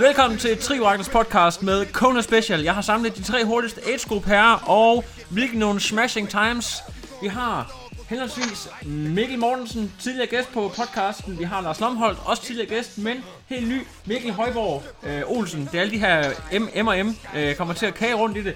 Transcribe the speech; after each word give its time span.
Velkommen 0.00 0.38
til 0.38 0.58
Trioraktors 0.58 1.08
podcast 1.08 1.62
med 1.62 1.86
Kona 1.86 2.20
Special. 2.20 2.62
Jeg 2.62 2.74
har 2.74 2.82
samlet 2.82 3.16
de 3.16 3.22
tre 3.22 3.44
hurtigste 3.44 3.80
age 3.86 4.08
group 4.08 4.24
herrer 4.24 4.68
og 4.68 5.04
hvilke 5.30 5.58
nogle 5.58 5.80
smashing 5.80 6.28
times. 6.28 6.82
Vi 7.22 7.28
har 7.28 7.72
henholdsvis 8.08 8.68
Mikkel 8.86 9.38
Mortensen, 9.38 9.92
tidligere 10.00 10.26
gæst 10.26 10.52
på 10.52 10.72
podcasten. 10.76 11.38
Vi 11.38 11.44
har 11.44 11.60
Lars 11.60 11.80
Lomholdt, 11.80 12.18
også 12.24 12.42
tidligere 12.42 12.68
gæst, 12.68 12.98
men 12.98 13.24
helt 13.46 13.68
ny 13.68 13.80
Mikkel 14.06 14.32
Højborg 14.32 14.82
øh, 15.02 15.22
Olsen. 15.26 15.68
Det 15.72 15.74
er 15.74 15.80
alle 15.80 15.92
de 15.92 15.98
her 15.98 16.30
M, 16.58 16.84
M 16.84 16.86
og 16.86 17.06
M, 17.06 17.16
øh, 17.36 17.54
kommer 17.54 17.74
til 17.74 17.86
at 17.86 17.94
kage 17.94 18.14
rundt 18.14 18.36
i 18.36 18.42
det. 18.42 18.54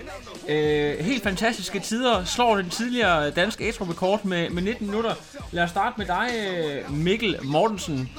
Øh, 0.49 1.05
helt 1.05 1.23
fantastiske 1.23 1.81
tider. 1.81 2.25
Slår 2.25 2.57
den 2.57 2.71
tidligere 2.71 3.31
danske 3.31 3.65
age 3.65 3.73
group 3.73 3.91
rekord 3.91 4.25
med, 4.25 4.51
med 4.51 4.63
19 4.63 4.87
minutter. 4.87 5.15
Lad 5.51 5.65
os 5.65 5.71
starte 5.71 5.95
med 5.99 6.07
dig, 6.07 6.31
øh, 6.49 6.93
Mikkel 6.93 7.37
Mortensen. 7.43 8.11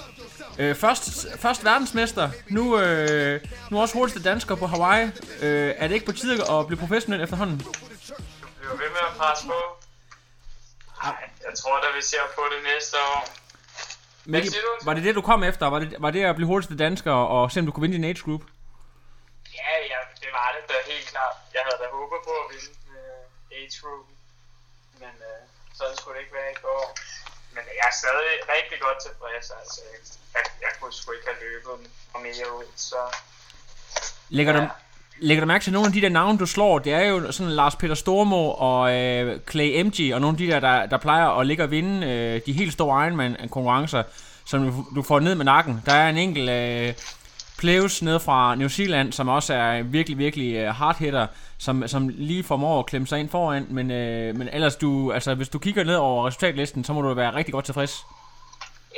Øh, 0.59 0.75
først, 0.75 1.27
først 1.39 1.65
verdensmester, 1.65 2.29
nu, 2.49 2.79
øh, 2.79 3.41
nu 3.71 3.81
også 3.81 3.93
hurtigste 3.93 4.23
dansker 4.29 4.55
på 4.55 4.67
Hawaii. 4.67 5.05
Øh, 5.41 5.73
er 5.77 5.87
det 5.87 5.95
ikke 5.95 6.05
på 6.05 6.11
tide 6.11 6.51
at 6.51 6.67
blive 6.67 6.79
professionel 6.79 7.21
efterhånden? 7.21 7.61
bliver 8.65 8.77
ved 8.83 8.89
med 8.97 9.03
at 9.09 9.15
presse 9.17 9.47
på. 9.47 9.59
Ej, 11.03 11.29
jeg 11.47 11.53
tror 11.59 11.75
da, 11.83 11.87
vi 11.97 12.01
ser 12.01 12.23
på 12.35 12.43
det 12.53 12.61
næste 12.71 12.97
år. 12.97 13.21
Mikkel, 14.25 14.53
var 14.87 14.93
det 14.93 15.03
det, 15.03 15.15
du 15.15 15.21
kom 15.21 15.43
efter? 15.43 15.65
Var 15.67 15.79
det, 15.79 15.95
var 15.99 16.11
det 16.11 16.23
at 16.23 16.35
blive 16.35 16.47
hurtigste 16.47 16.77
dansker 16.77 17.11
og 17.11 17.51
se, 17.51 17.59
om 17.59 17.65
du 17.65 17.71
kunne 17.71 17.85
vinde 17.85 17.97
din 17.97 18.09
age 18.09 18.21
group? 18.25 18.43
Ja, 19.59 19.71
ja, 19.91 19.99
det 20.21 20.29
var 20.37 20.47
det 20.55 20.63
da 20.69 20.75
helt 20.91 21.07
klart. 21.13 21.35
Jeg 21.53 21.61
havde 21.65 21.79
da 21.83 21.87
håbet 21.97 22.19
på 22.27 22.33
at 22.43 22.47
vinde 22.53 22.71
øh, 22.95 23.57
age 23.57 23.75
group. 23.81 24.05
Men 25.01 25.15
øh, 25.29 25.41
sådan 25.77 25.97
skulle 25.97 26.15
det 26.15 26.21
ikke 26.23 26.35
være 26.39 26.51
i 26.57 26.59
går. 26.65 26.83
Men 27.55 27.63
jeg 27.79 27.85
er 27.91 27.95
stadig 28.03 28.31
rigtig 28.55 28.77
godt 28.85 28.97
tilfreds. 29.05 29.45
Altså, 29.59 29.81
jeg, 30.35 30.43
jeg, 30.61 30.71
kunne 30.79 30.93
sgu 30.93 31.11
ikke 31.11 31.27
have 31.31 31.39
løbet 31.47 31.75
mere 32.25 32.47
ud, 32.59 32.67
så 32.75 32.95
Lægger 34.29 34.53
du, 34.53 34.59
Ja. 34.59 34.67
lægger 35.19 35.41
du 35.41 35.47
mærke 35.47 35.63
til 35.63 35.73
nogle 35.73 35.87
af 35.87 35.93
de 35.93 36.01
der 36.01 36.09
navne, 36.09 36.37
du 36.39 36.45
slår? 36.45 36.79
Det 36.79 36.93
er 36.93 37.01
jo 37.01 37.31
sådan 37.31 37.51
Lars 37.51 37.75
Peter 37.75 37.95
Stormo 37.95 38.51
og 38.51 38.93
øh, 38.95 39.39
Clay 39.51 39.81
MG 39.81 40.13
og 40.13 40.21
nogle 40.21 40.33
af 40.33 40.37
de 40.37 40.47
der, 40.47 40.59
der, 40.59 40.85
der 40.85 40.97
plejer 40.97 41.27
at 41.39 41.47
ligge 41.47 41.63
og 41.63 41.71
vinde 41.71 42.07
øh, 42.07 42.41
de 42.45 42.53
helt 42.53 42.73
store 42.73 43.05
Ironman-konkurrencer, 43.07 44.03
som 44.45 44.71
du, 44.71 44.85
du 44.95 45.01
får 45.03 45.19
ned 45.19 45.35
med 45.35 45.45
nakken. 45.45 45.81
Der 45.85 45.93
er 45.93 46.09
en 46.09 46.17
enkelt 46.17 46.49
øh, 46.49 46.93
Pleus 47.57 48.01
nede 48.01 48.19
fra 48.19 48.55
New 48.55 48.67
Zealand, 48.67 49.13
som 49.13 49.27
også 49.27 49.53
er 49.53 49.81
virkelig, 49.81 50.17
virkelig 50.17 50.55
øh, 50.55 50.75
hard 50.75 50.97
hitter, 50.99 51.27
som, 51.65 51.87
som 51.87 52.01
lige 52.09 52.43
formår 52.43 52.79
at 52.79 52.85
klemme 52.85 53.07
sig 53.07 53.19
ind 53.19 53.29
foran, 53.29 53.63
men, 53.69 53.91
øh, 53.91 54.35
men 54.35 54.47
ellers, 54.49 54.75
du, 54.75 55.11
altså, 55.11 55.35
hvis 55.35 55.49
du 55.49 55.59
kigger 55.59 55.83
ned 55.83 55.95
over 55.95 56.27
resultatlisten, 56.27 56.83
så 56.83 56.93
må 56.93 57.01
du 57.01 57.13
være 57.13 57.33
rigtig 57.35 57.53
godt 57.53 57.65
tilfreds. 57.65 57.93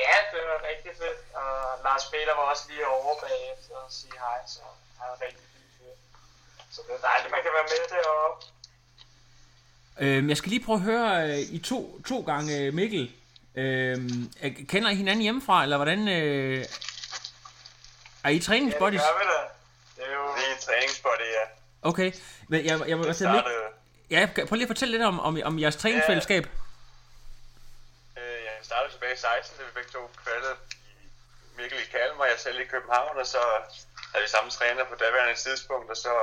ja, 0.04 0.16
det 0.34 0.42
var 0.52 0.60
rigtig 0.72 0.92
fedt. 1.02 1.20
Og 1.36 1.52
Lars 1.84 2.06
Peter 2.12 2.34
var 2.40 2.46
også 2.52 2.64
lige 2.70 2.88
over 2.88 3.14
bagefter 3.26 3.76
og 3.86 3.92
sige 4.00 4.14
hej, 4.26 4.40
så 4.48 4.60
han 5.00 5.06
var 5.12 5.18
rigtig 5.26 5.46
fint. 5.54 6.00
Så 6.76 6.82
det 6.88 6.94
er 6.98 7.08
dejligt, 7.10 7.32
man 7.36 7.42
kan 7.46 7.52
være 7.58 7.68
med 7.74 7.82
deroppe. 7.96 8.46
Øh, 10.00 10.30
jeg 10.30 10.38
skal 10.38 10.50
lige 10.50 10.66
prøve 10.66 10.76
at 10.76 10.82
høre 10.92 11.30
øh, 11.30 11.40
i 11.40 11.60
to, 11.60 12.02
to 12.08 12.22
gange 12.22 12.58
øh, 12.60 12.74
Mikkel. 12.74 13.12
Øh, 13.56 13.98
er- 14.42 14.66
kender 14.70 14.90
I 14.90 14.96
hinanden 14.96 15.22
hjemmefra, 15.24 15.64
eller 15.64 15.78
hvordan... 15.78 16.08
Øh, 16.08 16.66
er 18.24 18.30
I 18.30 18.34
Ja, 18.34 18.38
det 18.38 18.44
træningsbuddies? 18.44 19.02
gør 19.02 19.20
vi 19.20 19.26
da. 19.34 19.40
Det 19.96 20.10
er 20.12 20.16
jo... 20.16 20.24
Vi 20.26 20.42
er 20.56 20.60
træningsbody, 20.66 21.28
ja. 21.40 21.46
Okay, 21.90 22.12
men 22.48 22.66
jeg, 22.66 22.80
jeg, 22.80 22.90
jeg, 22.90 22.98
Det 22.98 23.06
jeg, 23.08 23.16
startede, 23.16 23.56
jeg, 24.10 24.30
ja, 24.38 24.46
prøv 24.46 24.56
lige 24.56 24.68
at 24.68 24.74
fortælle 24.76 24.92
lidt 24.92 25.04
om, 25.12 25.20
om, 25.20 25.34
om 25.44 25.60
jeres 25.60 25.76
træningsfællesskab. 25.76 26.44
øh, 28.18 28.38
ja, 28.46 28.52
vi 28.60 28.66
startede 28.70 28.92
tilbage 28.94 29.14
i 29.14 29.18
16, 29.18 29.58
da 29.58 29.64
vi 29.64 29.72
begge 29.78 29.92
to 29.98 30.02
kvalgte 30.24 30.52
i 30.92 30.94
Mikkel 31.58 31.80
i 31.80 31.88
Kalmar, 31.96 32.26
jeg 32.26 32.40
selv 32.40 32.60
i 32.60 32.66
København, 32.74 33.18
og 33.18 33.28
så 33.28 33.42
havde 34.12 34.24
vi 34.26 34.30
samme 34.30 34.50
træner 34.52 34.84
på 34.92 34.96
daværende 34.96 35.36
tidspunkt, 35.46 35.90
og 35.94 35.98
så 35.98 36.14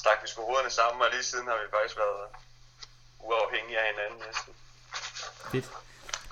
stak 0.00 0.18
vi 0.22 0.28
sgu 0.28 0.42
hovederne 0.48 0.70
sammen, 0.70 1.02
og 1.02 1.10
lige 1.10 1.24
siden 1.30 1.46
har 1.48 1.58
vi 1.62 1.68
faktisk 1.76 1.96
været 1.96 2.22
uafhængige 3.28 3.78
af 3.80 3.86
hinanden 3.90 4.18
næsten. 4.26 4.52
Fedt. 5.52 5.68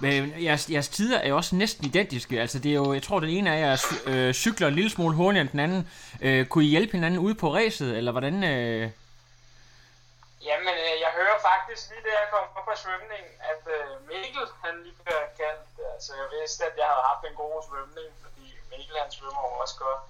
Men 0.00 0.44
jeres, 0.44 0.71
jeres 0.71 0.88
tider 0.88 1.19
er 1.19 1.28
jo 1.28 1.37
også 1.37 1.56
næsten 1.56 1.84
identiske. 1.84 2.41
Altså 2.41 2.59
det 2.59 2.71
er 2.71 2.75
jo, 2.75 2.93
jeg 2.93 3.03
tror 3.03 3.21
den 3.21 3.28
ene 3.28 3.50
af 3.55 3.61
jer 3.61 3.75
øh, 4.06 4.34
cykler 4.34 4.69
en 4.69 4.75
lille 4.75 4.91
smule 4.91 5.15
hurtigere 5.16 5.43
end 5.43 5.53
den 5.55 5.61
anden. 5.61 5.83
Øh, 6.21 6.47
kunne 6.47 6.65
I 6.65 6.72
hjælpe 6.75 6.93
hinanden 6.93 7.21
ude 7.27 7.34
på 7.34 7.47
ræset, 7.55 7.97
eller 7.99 8.12
hvordan? 8.12 8.34
Øh... 8.44 8.91
Jamen, 10.49 10.75
øh, 10.84 10.94
jeg 11.05 11.11
hører 11.19 11.38
faktisk 11.50 11.83
lige 11.91 12.03
da 12.06 12.11
jeg 12.21 12.28
kom 12.33 12.44
op 12.56 12.65
fra 12.69 12.77
svømning, 12.84 13.25
at 13.53 13.62
øh, 13.77 13.91
Mikkel, 14.09 14.47
han 14.65 14.75
lige 14.84 14.97
bliver 15.05 15.25
kaldt. 15.43 15.71
Altså, 15.94 16.11
jeg 16.21 16.28
vidste, 16.38 16.61
at 16.69 16.75
jeg 16.81 16.87
havde 16.93 17.05
haft 17.11 17.22
en 17.31 17.37
god 17.43 17.56
svømning, 17.69 18.09
fordi 18.25 18.47
Mikkel, 18.71 18.97
han 19.05 19.11
svømmer 19.17 19.43
jo 19.49 19.55
også 19.65 19.77
godt. 19.84 20.03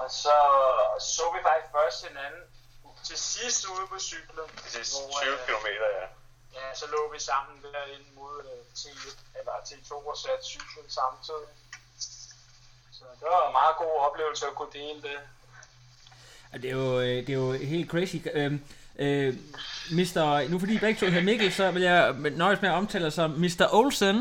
Og 0.00 0.06
så 0.22 0.36
så 1.14 1.24
vi 1.34 1.38
faktisk 1.48 1.70
først 1.78 1.98
hinanden 2.08 2.44
til 3.08 3.18
sidst 3.34 3.60
ude 3.72 3.86
på 3.92 3.98
cyklen. 4.10 4.48
De 4.64 4.68
sidste 4.76 4.96
hvor, 5.00 5.20
20 5.20 5.32
øh, 5.32 5.38
km, 5.46 5.68
ja. 6.00 6.06
Ja, 6.56 6.66
så 6.80 6.84
lå 6.94 7.00
vi 7.14 7.18
sammen 7.30 7.54
derinde 7.62 8.08
mod 8.14 8.34
øh, 8.50 8.60
T1, 8.80 9.16
eller 9.38 9.52
T2 9.68 9.92
og 10.10 10.16
satte 10.16 10.44
cyklen 10.44 10.86
samtidig. 11.00 11.48
Så 12.96 13.04
det 13.20 13.26
var 13.32 13.46
en 13.48 13.52
meget 13.52 13.76
god 13.78 13.94
oplevelse 14.08 14.46
at 14.46 14.54
kunne 14.54 14.72
dele 14.72 15.02
det. 15.02 15.18
Ja, 16.52 16.58
Det 16.58 16.70
er 16.70 16.74
jo, 16.74 17.00
øh, 17.00 17.16
det 17.26 17.28
er 17.28 17.34
jo 17.44 17.52
helt 17.52 17.90
crazy. 17.90 18.16
Øh, 18.34 18.52
øh, 18.98 19.34
Mr. 19.90 20.48
Nu 20.50 20.58
fordi 20.58 20.74
I 20.74 20.78
begge 20.78 21.00
to 21.00 21.06
hedder 21.06 21.22
Mikkel, 21.22 21.52
så 21.52 21.70
vil 21.70 21.82
jeg 21.82 22.12
nøjes 22.12 22.62
med 22.62 22.68
at 22.70 22.74
omtale 22.74 23.04
dig 23.04 23.12
som 23.12 23.30
Mr. 23.30 23.68
Olsen. 23.72 24.16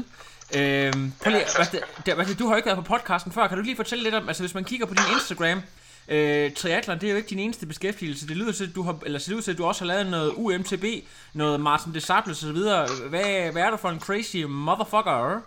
Øh, 0.55 0.93
prøv 1.21 1.31
lige, 1.31 1.45
hvad 1.55 1.65
det, 1.71 1.83
det, 2.05 2.15
hvad 2.15 2.25
det, 2.25 2.39
du 2.39 2.45
har 2.47 2.53
jo 2.53 2.57
ikke 2.57 2.65
været 2.71 2.85
på 2.85 2.93
podcasten 2.97 3.31
før. 3.31 3.47
Kan 3.47 3.57
du 3.57 3.63
lige 3.63 3.75
fortælle 3.75 4.03
lidt 4.03 4.15
om, 4.15 4.27
altså 4.27 4.43
hvis 4.43 4.53
man 4.53 4.63
kigger 4.63 4.85
på 4.85 4.93
din 4.93 5.13
Instagram, 5.13 5.61
øh, 6.07 6.55
triathlon, 6.55 6.99
det 6.99 7.07
er 7.07 7.11
jo 7.11 7.17
ikke 7.17 7.29
din 7.29 7.39
eneste 7.39 7.65
beskæftigelse. 7.65 8.27
Det 8.27 8.37
lyder 8.37 8.53
til, 8.53 8.67
at 8.69 8.75
du 8.75 8.81
har, 8.83 8.95
eller 9.05 9.19
det 9.19 9.27
lyder 9.27 9.41
til, 9.41 9.51
at 9.51 9.57
du 9.57 9.65
også 9.65 9.81
har 9.83 9.91
lavet 9.93 10.05
noget 10.05 10.33
UMTB, 10.43 10.85
noget 11.33 11.59
Martin 11.59 11.93
Desables 11.93 12.37
og 12.37 12.47
så 12.49 12.53
videre. 12.59 12.87
Hvad, 13.13 13.51
hvad 13.51 13.63
er 13.63 13.69
du 13.69 13.77
for 13.77 13.89
en 13.89 14.01
crazy 14.07 14.41
motherfucker? 14.67 15.41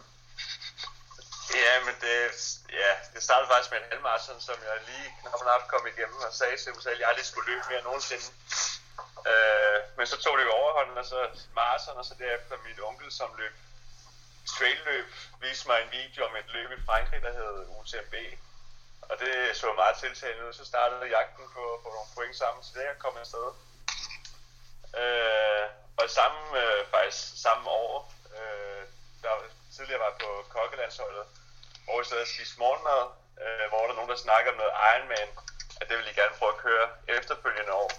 Ja, 1.65 1.75
men 1.87 1.94
det, 2.05 2.17
ja, 2.83 2.93
det 3.15 3.21
startede 3.28 3.49
faktisk 3.53 3.71
med 3.72 3.78
en 3.83 3.89
halvmarathon, 3.93 4.41
som 4.49 4.56
jeg 4.69 4.77
lige 4.91 5.09
knap 5.21 5.62
og 5.62 5.69
kom 5.72 5.84
igennem 5.93 6.19
og 6.28 6.33
sagde 6.41 6.56
til 6.62 6.73
mig 6.75 6.83
selv, 6.83 6.97
at 6.97 7.00
jeg 7.00 7.09
aldrig 7.11 7.27
skulle 7.31 7.49
løbe 7.50 7.65
mere 7.71 7.83
nogensinde. 7.88 8.27
Øh, 9.31 9.78
men 9.97 10.06
så 10.12 10.17
tog 10.25 10.34
det 10.38 10.44
jo 10.49 10.53
overhånden, 10.61 10.97
og 11.03 11.06
så 11.12 11.19
marathon, 11.58 12.00
og 12.00 12.06
så 12.11 12.14
derefter 12.23 12.64
mit 12.69 12.81
onkel, 12.88 13.08
som 13.20 13.29
løb 13.41 13.55
trailløb, 14.53 15.08
viste 15.43 15.64
mig 15.69 15.79
en 15.81 15.91
video 15.99 16.20
om 16.29 16.35
et 16.41 16.49
løb 16.56 16.69
i 16.79 16.85
Frankrig, 16.88 17.20
der 17.26 17.32
hed 17.38 17.56
UTMB. 17.79 18.14
Og 19.11 19.14
det 19.20 19.56
så 19.56 19.73
meget 19.73 19.97
tiltalende 19.97 20.49
ud. 20.49 20.53
Så 20.53 20.64
startede 20.64 21.14
jagten 21.17 21.44
på, 21.55 21.64
på 21.82 21.88
nogle 21.94 22.11
point 22.14 22.37
sammen, 22.37 22.64
så 22.64 22.70
det 22.75 22.99
kom 22.99 23.14
jeg 23.14 23.20
afsted. 23.20 23.47
Øh, 25.03 25.67
og 26.00 26.11
samme, 26.19 26.41
øh, 26.62 26.81
faktisk 26.94 27.43
samme 27.43 27.70
år, 27.70 28.12
øh, 28.37 28.82
der 29.23 29.32
tidligere 29.76 30.00
var 30.06 30.14
på 30.20 30.31
kokkelandsholdet, 30.49 31.26
hvor 31.85 31.99
vi 31.99 32.05
sad 32.05 32.20
og 32.26 32.32
spiste 32.35 32.58
morgenmad, 32.62 33.03
øh, 33.43 33.64
hvor 33.70 33.82
der 33.82 33.93
er 33.93 33.99
nogen, 33.99 34.14
der 34.14 34.26
snakker 34.26 34.50
om 34.53 34.58
noget 34.62 34.75
Ironman, 34.93 35.31
at 35.81 35.88
det 35.88 35.97
vil 35.97 36.08
de 36.08 36.19
gerne 36.20 36.38
prøve 36.38 36.53
at 36.55 36.62
køre 36.67 36.87
efterfølgende 37.17 37.73
år. 37.73 37.91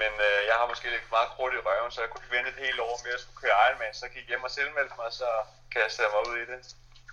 Men 0.00 0.12
øh, 0.28 0.40
jeg 0.48 0.56
har 0.58 0.66
måske 0.72 0.90
lidt 0.90 1.10
meget 1.16 1.30
krudt 1.34 1.54
i 1.54 1.64
røven, 1.66 1.90
så 1.92 2.00
jeg 2.00 2.10
kunne 2.10 2.30
vente 2.30 2.50
et 2.50 2.64
helt 2.66 2.80
år 2.80 3.00
med 3.04 3.12
at 3.14 3.20
skulle 3.20 3.40
køre 3.42 3.56
Ironman. 3.66 3.94
Så 3.94 4.06
jeg 4.06 4.24
hjem 4.28 4.44
og 4.48 4.50
selvmeldte 4.50 4.94
mig, 4.96 5.06
og 5.06 5.16
så 5.22 5.30
kastede 5.74 6.04
jeg 6.06 6.14
mig 6.14 6.22
ud 6.30 6.36
i 6.44 6.46
det. 6.52 6.60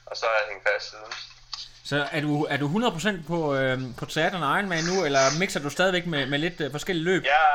Og 0.10 0.18
så 0.18 0.26
har 0.26 0.36
jeg 0.40 0.48
hængt 0.50 0.68
fast 0.70 0.90
siden. 0.90 1.14
Så 1.90 1.98
er 2.12 2.22
du, 2.22 2.34
er 2.54 2.58
du 2.58 2.68
100% 2.68 3.28
på, 3.32 3.40
øh, 3.60 3.78
på 4.00 4.04
triathlon 4.12 4.44
og 4.48 4.52
Ironman 4.58 4.84
nu, 4.92 4.96
eller 5.08 5.24
mixer 5.42 5.60
du 5.66 5.70
stadigvæk 5.78 6.06
med, 6.14 6.22
med 6.32 6.40
lidt 6.46 6.58
øh, 6.64 6.72
forskellige 6.72 7.06
løb? 7.12 7.22
Jeg, 7.24 7.46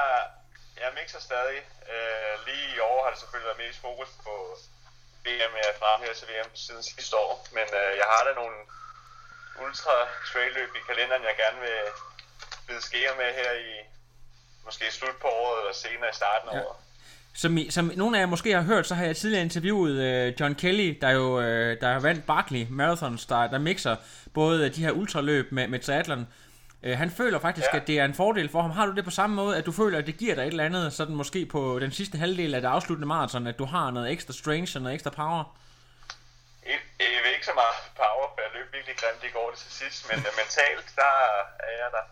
jeg 0.82 0.90
mixer 1.00 1.20
stadig. 1.28 1.58
Øh, 1.94 2.34
lige 2.46 2.66
i 2.76 2.78
år 2.90 2.98
har 3.04 3.10
det 3.12 3.18
selvfølgelig 3.20 3.48
været 3.50 3.62
mest 3.66 3.78
fokus 3.86 4.10
på 4.26 4.34
VM 5.24 5.52
er 5.64 5.72
frem 5.82 5.98
her 6.04 6.12
til 6.18 6.26
VM 6.30 6.50
siden 6.66 6.82
sidste 6.82 7.14
år. 7.26 7.32
Men 7.56 7.66
øh, 7.80 7.90
jeg 8.00 8.06
har 8.12 8.22
da 8.28 8.32
nogle 8.40 8.56
ultra 9.64 9.94
trail 10.30 10.52
løb 10.58 10.70
i 10.78 10.82
kalenderen, 10.88 11.22
jeg 11.30 11.36
gerne 11.44 11.58
vil 11.66 11.80
bide 12.66 12.82
skære 12.88 13.14
med 13.22 13.30
her 13.40 13.50
i 13.70 13.72
måske 14.66 14.84
slut 14.98 15.16
på 15.24 15.28
året 15.42 15.56
eller 15.60 15.74
senere 15.84 16.10
i 16.14 16.18
starten 16.22 16.48
af 16.50 16.54
Ja. 16.54 16.62
året. 16.64 16.78
Som, 17.34 17.56
I- 17.58 17.70
som 17.70 17.92
nogle 17.96 18.16
af 18.16 18.20
jer 18.20 18.26
måske 18.26 18.52
har 18.54 18.62
hørt, 18.62 18.86
så 18.86 18.94
har 18.94 19.04
jeg 19.04 19.16
tidligere 19.16 19.42
interviewet 19.44 19.92
øh, 20.02 20.34
John 20.40 20.54
Kelly, 20.54 20.98
der 21.00 21.10
jo 21.10 21.40
øh, 21.40 21.80
der 21.80 21.92
har 21.92 22.00
vandt 22.00 22.26
Barkley 22.26 22.66
Marathons, 22.70 23.26
der, 23.26 23.46
der 23.46 23.58
mixer 23.58 23.96
både 24.34 24.68
de 24.68 24.82
her 24.84 24.90
ultraløb 24.90 25.52
med, 25.52 25.68
med 25.68 25.78
triathlon. 25.78 26.26
Øh, 26.82 26.98
han 26.98 27.10
føler 27.10 27.38
faktisk, 27.38 27.66
ja. 27.72 27.78
At 27.80 27.86
det 27.86 27.98
er 27.98 28.04
en 28.04 28.14
fordel 28.14 28.48
for 28.48 28.62
ham. 28.62 28.70
Har 28.70 28.86
du 28.86 28.94
det 28.94 29.04
på 29.04 29.10
samme 29.10 29.36
måde, 29.36 29.56
at 29.56 29.66
du 29.66 29.72
føler, 29.72 29.98
at 29.98 30.06
det 30.06 30.16
giver 30.16 30.34
dig 30.34 30.42
et 30.42 30.46
eller 30.48 30.64
andet, 30.64 30.92
sådan 30.92 31.14
måske 31.14 31.46
på 31.46 31.78
den 31.78 31.92
sidste 31.92 32.18
halvdel 32.18 32.54
af 32.54 32.60
det 32.60 32.68
afsluttende 32.68 33.08
maraton, 33.08 33.46
at 33.46 33.58
du 33.58 33.64
har 33.64 33.90
noget 33.90 34.10
ekstra 34.12 34.32
strength 34.32 34.76
og 34.76 34.82
noget 34.82 34.94
ekstra 34.94 35.10
power? 35.10 35.56
Jeg, 36.66 36.78
jeg 37.00 37.20
ved 37.24 37.32
ikke 37.36 37.46
så 37.52 37.56
meget 37.62 37.76
power, 37.96 38.26
for 38.34 38.40
jeg 38.46 38.50
løb 38.56 38.66
virkelig 38.76 38.96
grimt 39.02 39.22
i 39.30 39.32
går 39.36 39.48
til 39.62 39.70
sidst, 39.80 40.00
men 40.10 40.18
øh, 40.18 40.32
mentalt, 40.42 40.86
der 41.00 41.12
er 41.68 41.72
jeg 41.82 41.88
der. 41.96 42.04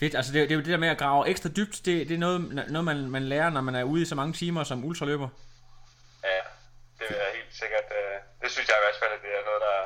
Fedt, 0.00 0.14
altså 0.14 0.32
det, 0.32 0.38
er- 0.42 0.46
det 0.46 0.50
er 0.50 0.54
jo 0.54 0.60
det 0.60 0.68
der 0.72 0.76
med 0.76 0.88
at 0.88 0.98
grave 0.98 1.28
ekstra 1.28 1.48
dybt, 1.48 1.76
det, 1.84 2.08
det 2.08 2.14
er 2.14 2.18
noget, 2.18 2.40
noget 2.68 2.84
man, 2.84 3.10
man 3.10 3.22
lærer, 3.22 3.50
når 3.50 3.60
man 3.60 3.74
er 3.74 3.82
ude 3.82 4.02
i 4.02 4.04
så 4.04 4.14
mange 4.14 4.32
timer 4.32 4.64
som 4.64 4.84
ultraløber. 4.84 5.28
Ja, 6.24 6.28
det 6.98 7.06
er 7.10 7.34
helt 7.34 7.54
sikkert. 7.60 7.84
Øh, 7.90 8.20
det 8.42 8.50
synes 8.50 8.68
jeg 8.68 8.76
i 8.76 8.84
hvert 8.84 8.98
fald, 9.02 9.12
at 9.18 9.22
det 9.22 9.30
er 9.30 9.44
noget, 9.44 9.60
der 9.60 9.76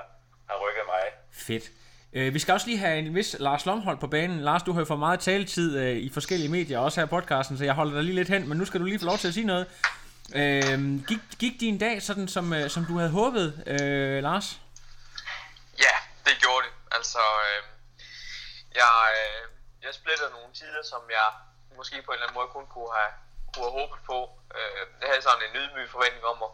har 0.48 0.68
rykket 0.68 0.82
mig. 0.86 1.02
Fedt. 1.32 1.64
Øh, 2.12 2.34
vi 2.34 2.38
skal 2.38 2.52
også 2.54 2.66
lige 2.66 2.78
have 2.78 2.98
en 2.98 3.14
vis 3.14 3.36
Lars 3.40 3.66
Lomholdt 3.66 4.00
på 4.00 4.06
banen. 4.06 4.40
Lars, 4.40 4.62
du 4.62 4.72
har 4.72 4.80
jo 4.80 4.84
fået 4.84 4.98
meget 4.98 5.20
taletid 5.20 5.78
øh, 5.78 5.96
i 5.96 6.10
forskellige 6.14 6.48
medier, 6.50 6.78
også 6.78 7.00
her 7.00 7.06
i 7.06 7.08
podcasten, 7.10 7.58
så 7.58 7.64
jeg 7.64 7.74
holder 7.74 7.94
dig 7.94 8.02
lige 8.04 8.14
lidt 8.14 8.28
hen, 8.28 8.48
men 8.48 8.58
nu 8.58 8.64
skal 8.64 8.80
du 8.80 8.84
lige 8.84 8.98
få 8.98 9.04
lov 9.06 9.18
til 9.18 9.28
at 9.28 9.34
sige 9.34 9.46
noget. 9.46 9.66
Øh, 10.34 11.06
gik, 11.06 11.18
gik 11.38 11.60
din 11.60 11.78
dag 11.78 12.02
sådan, 12.02 12.28
som, 12.28 12.52
øh, 12.52 12.70
som 12.70 12.84
du 12.84 12.98
havde 12.98 13.10
håbet, 13.10 13.62
øh, 13.66 14.22
Lars? 14.22 14.60
Ja, 15.78 15.94
det 16.24 16.32
gjorde 16.40 16.66
det. 16.66 16.72
Altså, 16.96 17.18
øh, 17.18 17.62
jeg, 18.74 18.94
øh, 19.16 19.51
jeg 19.82 19.94
splittede 19.94 20.30
nogle 20.30 20.52
tider, 20.54 20.82
som 20.82 21.02
jeg 21.10 21.28
måske 21.76 22.02
på 22.02 22.10
en 22.10 22.14
eller 22.14 22.26
anden 22.26 22.38
måde 22.40 22.48
kun 22.56 22.66
kunne 22.74 22.92
have, 22.98 23.12
kunne 23.52 23.64
have 23.66 23.78
håbet 23.80 24.00
på. 24.10 24.18
Øh, 24.56 24.86
jeg 25.00 25.08
havde 25.08 25.22
sådan 25.22 25.42
en 25.48 25.56
ydmyg 25.60 25.90
forventning 25.90 26.24
om 26.32 26.38
at, 26.46 26.52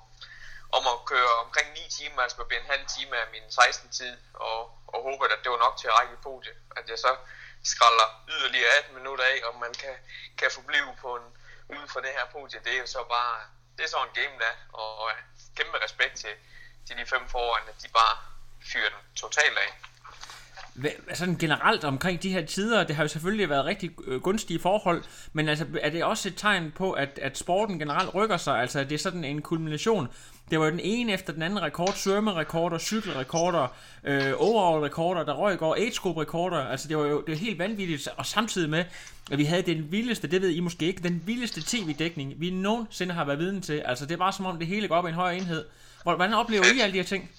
om 0.77 0.83
at 0.93 0.99
køre 1.13 1.33
omkring 1.45 1.69
9 1.73 1.79
timer, 1.99 2.23
altså 2.23 2.45
blive 2.45 2.61
en 2.61 2.73
halv 2.75 2.87
time 2.97 3.15
af 3.23 3.27
min 3.35 3.47
16-tid, 3.59 4.17
og, 4.35 4.61
og 4.93 4.99
håbe, 5.07 5.25
at 5.25 5.43
det 5.43 5.51
var 5.55 5.59
nok 5.67 5.77
til 5.79 5.89
at 5.89 5.97
række 5.99 6.15
i 6.15 6.23
podiet. 6.27 6.59
At 6.77 6.85
jeg 6.91 6.99
så 6.99 7.17
skralder 7.65 8.09
yderligere 8.29 8.71
18 8.79 8.95
minutter 8.95 9.25
af, 9.25 9.39
og 9.49 9.61
man 9.65 9.73
kan, 9.83 9.97
kan 10.39 10.51
forblive 10.51 10.97
på 11.01 11.17
en, 11.17 11.27
ude 11.77 11.89
for 11.89 12.01
det 12.01 12.11
her 12.11 12.27
podie, 12.33 12.61
det 12.65 12.73
er 12.75 12.81
jo 12.81 12.87
så 12.87 13.05
bare, 13.05 13.37
det 13.77 13.85
er 13.85 13.89
sådan 13.89 14.09
en 14.09 14.15
game 14.15 14.37
der, 14.45 14.55
og 14.73 15.11
øh, 15.11 15.17
kæmpe 15.57 15.85
respekt 15.85 16.17
til, 16.17 16.35
til 16.87 16.99
de 16.99 17.07
fem 17.07 17.29
foran, 17.29 17.69
at 17.69 17.83
de 17.83 17.89
bare 17.89 18.17
fyrer 18.73 18.91
den 18.91 19.03
totalt 19.17 19.59
af. 19.59 19.71
Hvad- 20.81 21.15
Sådan 21.15 21.37
generelt 21.37 21.85
omkring 21.85 22.23
de 22.23 22.33
her 22.33 22.45
tider, 22.47 22.85
det 22.85 22.97
har 22.97 23.05
jo 23.05 23.09
selvfølgelig 23.09 23.49
været 23.49 23.65
rigtig 23.65 23.91
øh, 24.07 24.21
gunstige 24.21 24.59
forhold, 24.61 25.03
men 25.33 25.49
altså, 25.49 25.65
er 25.83 25.91
det 25.91 26.05
også 26.05 26.29
et 26.29 26.35
tegn 26.37 26.73
på, 26.77 26.93
at, 26.93 27.19
at 27.23 27.39
sporten 27.39 27.79
generelt 27.79 28.15
rykker 28.15 28.37
sig? 28.37 28.61
Altså, 28.61 28.85
det 28.85 28.93
er 28.93 28.99
sådan 28.99 29.25
en 29.25 29.43
kulmination. 29.43 30.09
Det 30.51 30.59
var 30.59 30.65
jo 30.65 30.71
den 30.71 30.81
ene 30.83 31.13
efter 31.13 31.33
den 31.33 31.43
anden 31.43 31.63
rekord, 31.63 31.93
svømmerekorder, 31.97 32.79
cykelrekorder, 32.79 33.67
øh, 34.05 34.33
overall-rekorder, 34.37 35.25
der 35.25 35.33
røg 35.35 35.59
går, 35.59 35.75
age 35.75 35.93
group 36.01 36.17
rekorder 36.17 36.57
altså 36.57 36.89
det 36.89 36.97
var 36.97 37.07
jo 37.07 37.21
det 37.27 37.33
var 37.33 37.39
helt 37.39 37.59
vanvittigt, 37.59 38.09
og 38.17 38.27
samtidig 38.27 38.71
med, 38.71 38.85
at 39.31 39.39
vi 39.39 39.45
havde 39.45 39.63
den 39.63 39.93
vildeste, 39.93 40.29
det 40.29 40.43
ved 40.43 40.49
I 40.51 40.61
måske 40.61 40.87
ikke, 40.87 41.03
den 41.03 41.23
vildeste 41.27 41.63
tv-dækning, 41.67 42.35
vi 42.37 42.51
nogensinde 42.51 43.15
har 43.15 43.25
været 43.25 43.39
viden 43.39 43.61
til. 43.61 43.83
Altså, 43.85 44.07
det 44.07 44.13
er 44.15 44.19
bare 44.19 44.33
som 44.33 44.47
om 44.47 44.59
det 44.59 44.67
hele 44.67 44.89
går 44.89 44.95
op 44.97 45.05
i 45.07 45.09
en 45.09 45.15
højere 45.15 45.37
enhed. 45.37 45.65
Hvor- 46.03 46.15
Hvordan 46.17 46.35
oplever 46.35 46.65
I 46.65 46.81
alle 46.81 46.93
de 46.93 46.99
her 46.99 47.05
ting? 47.05 47.31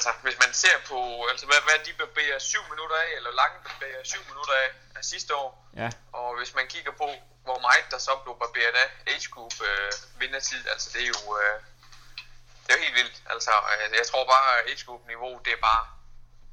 Altså, 0.00 0.12
hvis 0.26 0.38
man 0.44 0.52
ser 0.64 0.76
på, 0.90 0.98
altså, 1.30 1.44
hvad, 1.46 1.60
hvad 1.68 1.78
de 1.86 1.92
barberer 1.92 2.38
7 2.38 2.58
minutter 2.72 2.96
af, 2.96 3.10
eller 3.18 3.30
lange 3.42 3.58
barberer 3.66 4.02
7 4.04 4.18
minutter 4.30 4.54
af, 4.64 4.68
af 4.98 5.04
sidste 5.12 5.32
år, 5.42 5.50
Ja. 5.82 5.88
og 6.12 6.28
hvis 6.38 6.54
man 6.58 6.66
kigger 6.74 6.92
på, 7.02 7.08
hvor 7.46 7.58
meget 7.66 7.84
der 7.90 7.98
så 7.98 8.12
blev 8.24 8.34
barberet 8.44 8.74
af 8.84 8.88
age 9.12 9.28
group 9.34 9.54
øh, 9.68 9.92
vindertid, 10.20 10.68
altså 10.72 10.90
det 10.94 11.00
er 11.02 11.10
jo, 11.16 11.22
øh, 11.40 11.56
det 12.62 12.68
er 12.72 12.76
jo 12.78 12.82
helt 12.86 12.94
vildt. 13.00 13.16
Altså, 13.34 13.52
øh, 13.72 13.96
jeg 14.00 14.06
tror 14.10 14.24
bare, 14.34 14.48
at 14.58 14.60
age 14.70 14.84
group 14.86 15.02
niveau, 15.12 15.32
det 15.44 15.52
er 15.52 15.60
bare, 15.70 15.84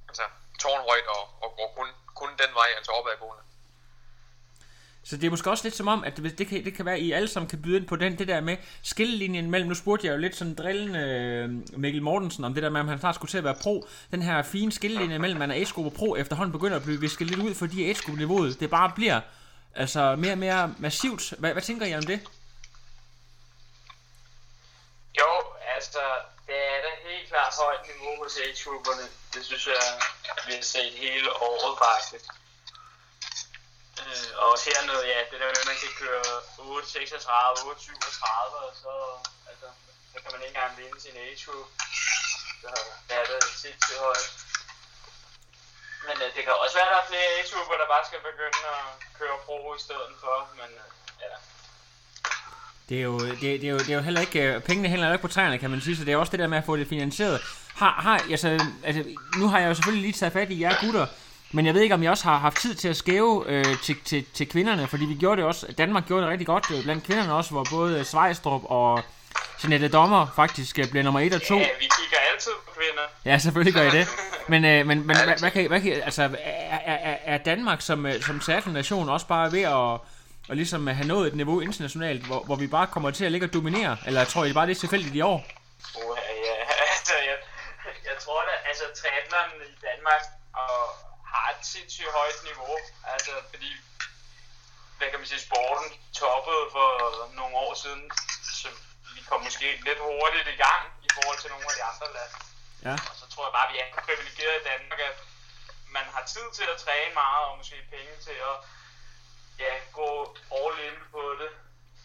altså, 0.10 0.26
tårnhøjt 0.62 1.08
og, 1.16 1.24
og 1.44 1.50
går 1.58 1.70
kun, 1.78 1.90
kun 2.22 2.30
den 2.42 2.52
vej, 2.60 2.70
altså 2.78 2.92
opadgående. 2.92 3.44
Så 5.10 5.18
det 5.18 5.24
er 5.24 5.30
måske 5.30 5.50
også 5.50 5.64
lidt 5.64 5.76
som 5.76 5.88
om, 5.88 6.04
at 6.04 6.18
det, 6.18 6.38
det, 6.38 6.48
kan, 6.48 6.66
det 6.66 6.74
kan 6.74 6.86
være, 6.86 6.96
at 6.96 7.02
I 7.02 7.12
alle 7.12 7.28
sammen 7.28 7.50
kan 7.50 7.62
byde 7.62 7.78
ind 7.78 7.88
på 7.88 7.96
den, 7.96 8.18
det 8.18 8.28
der 8.28 8.42
med 8.42 8.58
skillelinjen 8.84 9.52
mellem, 9.52 9.70
nu 9.70 9.76
spurgte 9.76 10.08
jeg 10.08 10.14
jo 10.14 10.18
lidt 10.18 10.36
sådan 10.36 10.56
drillende 10.56 11.00
øh, 11.00 11.80
Mikkel 11.80 12.02
Mortensen 12.02 12.44
om 12.44 12.54
det 12.54 12.64
der 12.64 12.70
med, 12.70 12.82
om 12.82 12.88
han 12.88 13.00
snart 13.00 13.16
skulle 13.16 13.32
til 13.32 13.38
at 13.38 13.44
være 13.44 13.56
pro. 13.62 13.88
Den 14.12 14.22
her 14.22 14.44
fine 14.44 14.72
skillelinje 14.72 15.20
mellem, 15.20 15.40
man 15.40 15.52
er 15.52 15.56
age 15.56 15.74
og 15.76 15.94
pro, 15.94 16.16
efterhånden 16.16 16.52
begynder 16.52 16.78
at 16.78 16.84
blive 16.84 17.00
visket 17.00 17.28
lidt 17.28 17.40
ud, 17.40 17.54
fordi 17.56 17.90
age 17.90 18.16
niveauet 18.16 18.60
det 18.60 18.70
bare 18.70 18.92
bliver 18.96 19.22
altså 19.76 20.16
mere 20.16 20.32
og 20.32 20.38
mere 20.38 20.74
massivt. 20.78 21.34
Hvad, 21.38 21.52
hvad 21.54 21.62
tænker 21.62 21.86
I 21.86 21.96
om 21.96 22.04
det? 22.04 22.20
Jo, 25.20 25.32
altså, 25.76 26.00
det 26.48 26.56
er 26.56 26.80
da 26.86 27.10
helt 27.10 27.30
klart 27.30 27.54
højt 27.64 27.86
niveau 27.92 28.24
hos 28.24 28.38
age-grupperne. 28.38 29.06
Det 29.34 29.46
synes 29.46 29.68
jeg, 29.68 29.82
vi 30.48 30.52
har 30.54 30.62
set 30.62 30.94
hele 30.94 31.30
året 31.42 31.78
faktisk. 31.86 32.26
Og 34.44 34.52
her 34.64 34.74
hernede, 34.76 35.04
ja, 35.14 35.20
det 35.32 35.38
der 35.42 35.48
med, 35.52 35.62
at 35.64 35.70
man 35.72 35.80
kan 35.84 35.94
køre 36.02 36.24
8, 36.58 36.90
36, 36.90 37.70
8, 37.70 37.82
37, 37.82 38.58
og 38.66 38.72
så, 38.84 38.94
altså, 39.52 39.68
så 40.12 40.18
kan 40.24 40.32
man 40.34 40.42
ikke 40.42 40.56
engang 40.56 40.78
vinde 40.80 41.00
sin 41.06 41.16
age-group. 41.26 41.68
Så 42.62 42.70
det 43.08 43.16
er 43.20 43.26
det 43.32 43.42
sindssygt 43.64 44.00
højt. 44.08 44.28
Men 46.08 46.16
øh, 46.24 46.28
det 46.36 46.42
kan 46.44 46.54
også 46.64 46.76
være, 46.80 46.90
at 46.90 46.94
der 46.96 47.02
er 47.04 47.10
flere 47.12 47.28
age 47.36 47.50
der 47.82 47.94
bare 47.96 48.06
skal 48.10 48.20
begynde 48.30 48.62
at 48.76 48.84
køre 49.20 49.38
pro 49.46 49.58
i 49.80 49.82
stedet 49.86 50.14
for, 50.24 50.36
men 50.60 50.70
øh, 50.82 50.88
ja, 51.24 51.30
Det 52.90 52.98
er 53.02 53.06
jo, 53.10 53.16
det, 53.42 53.42
det 53.62 53.68
er 53.70 53.74
jo, 53.76 53.80
det 53.86 53.92
er 53.94 54.00
jo 54.02 54.08
heller 54.10 54.22
ikke, 54.28 54.42
øh, 54.48 54.62
pengene 54.70 54.90
heller 54.94 55.14
ikke 55.14 55.28
på 55.28 55.34
træerne, 55.36 55.58
kan 55.58 55.70
man 55.70 55.82
sige, 55.82 55.98
så 55.98 56.04
det 56.06 56.14
er 56.14 56.18
også 56.18 56.32
det 56.32 56.40
der 56.40 56.54
med 56.54 56.58
at 56.58 56.66
få 56.70 56.78
det 56.78 56.88
finansieret. 56.88 57.38
Har, 57.82 57.94
har, 58.06 58.18
altså, 58.32 58.50
altså, 58.84 59.02
nu 59.40 59.46
har 59.52 59.60
jeg 59.60 59.68
jo 59.70 59.74
selvfølgelig 59.74 60.06
lige 60.08 60.20
taget 60.20 60.34
fat 60.34 60.50
i 60.52 60.62
jer 60.62 60.76
gutter, 60.82 61.06
men 61.52 61.66
jeg 61.66 61.74
ved 61.74 61.82
ikke, 61.82 61.96
om 61.96 62.04
jeg 62.04 62.12
også 62.12 62.24
har 62.24 62.38
haft 62.38 62.58
tid 62.58 62.76
til 62.76 62.88
at 62.88 62.98
skæve 62.98 63.44
øh, 63.48 63.66
til, 63.84 63.96
til, 64.06 64.26
til 64.34 64.50
kvinderne, 64.50 64.88
fordi 64.88 65.06
vi 65.06 65.16
gjorde 65.16 65.38
det 65.42 65.46
også, 65.46 65.74
Danmark 65.78 66.06
gjorde 66.08 66.24
det 66.24 66.32
rigtig 66.32 66.48
godt 66.48 66.66
øh, 66.74 66.84
blandt 66.84 67.04
kvinderne 67.04 67.34
også, 67.34 67.52
hvor 67.52 67.66
både 67.72 68.06
Svejstrup 68.06 68.62
og 68.66 69.04
Jeanette 69.64 69.88
Dommer 69.88 70.28
faktisk 70.36 70.80
øh, 70.80 70.92
blev 70.92 71.04
nummer 71.04 71.20
1 71.20 71.34
og 71.34 71.42
2. 71.42 71.56
ja, 71.56 71.60
vi 71.60 71.90
kigger 72.00 72.18
altid 72.34 72.52
på 72.66 72.72
kvinder. 72.74 73.04
Ja, 73.26 73.38
selvfølgelig 73.38 73.74
gør 73.74 73.82
I 73.82 73.90
det. 73.90 74.08
Men, 74.50 74.66
øh, 74.66 74.86
men, 74.88 75.08
men 75.08 75.16
hvad, 75.26 75.40
hvad, 75.40 75.52
kan, 75.52 75.68
hvad 75.68 75.82
kan, 75.82 75.94
altså, 76.04 76.24
er, 76.24 76.78
er, 76.86 77.18
er- 77.24 77.38
Danmark 77.38 77.82
som, 77.82 78.06
øh, 78.06 78.22
som 78.22 78.42
nation 78.74 79.10
også 79.10 79.28
bare 79.28 79.52
ved 79.52 79.62
at, 79.62 80.00
og 80.50 80.56
ligesom 80.56 80.88
have 80.88 81.08
nået 81.08 81.28
et 81.28 81.36
niveau 81.36 81.60
internationalt, 81.60 82.26
hvor, 82.26 82.40
hvor 82.44 82.56
vi 82.56 82.68
bare 82.68 82.88
kommer 82.88 83.12
til 83.12 83.26
at 83.26 83.32
ligge 83.32 83.48
og 83.48 83.54
dominere? 83.54 83.98
Eller 84.06 84.26
tror 84.26 84.46
I 84.46 84.54
bare, 84.54 84.68
det 84.68 84.76
er 84.76 84.80
tilfældigt 84.80 85.16
i 85.16 85.22
år? 85.22 85.38
Uh, 85.96 86.18
ja, 86.48 86.56
altså, 86.94 87.14
jeg, 87.30 87.38
jeg 88.10 88.16
tror 88.24 88.40
da, 88.50 88.54
altså, 88.70 88.84
triathlon 89.02 89.50
i 89.72 89.76
Danmark 89.88 90.24
og 90.54 91.07
sindssygt 91.74 92.12
højt 92.20 92.40
niveau. 92.50 92.78
Altså, 93.14 93.34
fordi, 93.52 93.72
hvad 94.98 95.08
kan 95.10 95.20
man 95.20 95.28
sige, 95.32 95.48
sporten 95.48 95.88
toppede 96.22 96.64
for 96.76 96.90
nogle 97.40 97.56
år 97.66 97.74
siden, 97.84 98.04
så 98.62 98.68
vi 99.16 99.22
kom 99.30 99.42
måske 99.48 99.68
lidt 99.88 100.00
hurtigt 100.00 100.48
i 100.56 100.58
gang 100.66 100.84
i 101.08 101.10
forhold 101.16 101.40
til 101.40 101.50
nogle 101.54 101.68
af 101.72 101.76
de 101.80 101.84
andre 101.92 102.08
lande. 102.18 102.36
Ja. 102.88 102.96
Og 103.10 103.16
så 103.22 103.26
tror 103.32 103.46
jeg 103.48 103.54
bare, 103.58 103.68
at 103.68 103.74
vi 103.74 103.80
er 103.80 104.02
privilegeret 104.08 104.56
i 104.62 104.68
Danmark, 104.72 105.00
at 105.10 105.18
man 105.98 106.06
har 106.16 106.24
tid 106.34 106.48
til 106.58 106.68
at 106.74 106.82
træne 106.86 107.14
meget, 107.14 107.46
og 107.50 107.58
måske 107.58 107.76
penge 107.96 108.14
til 108.28 108.38
at 108.52 108.58
ja, 109.64 109.74
gå 110.00 110.10
all 110.60 110.76
in 110.88 110.98
på 111.16 111.24
det. 111.42 111.52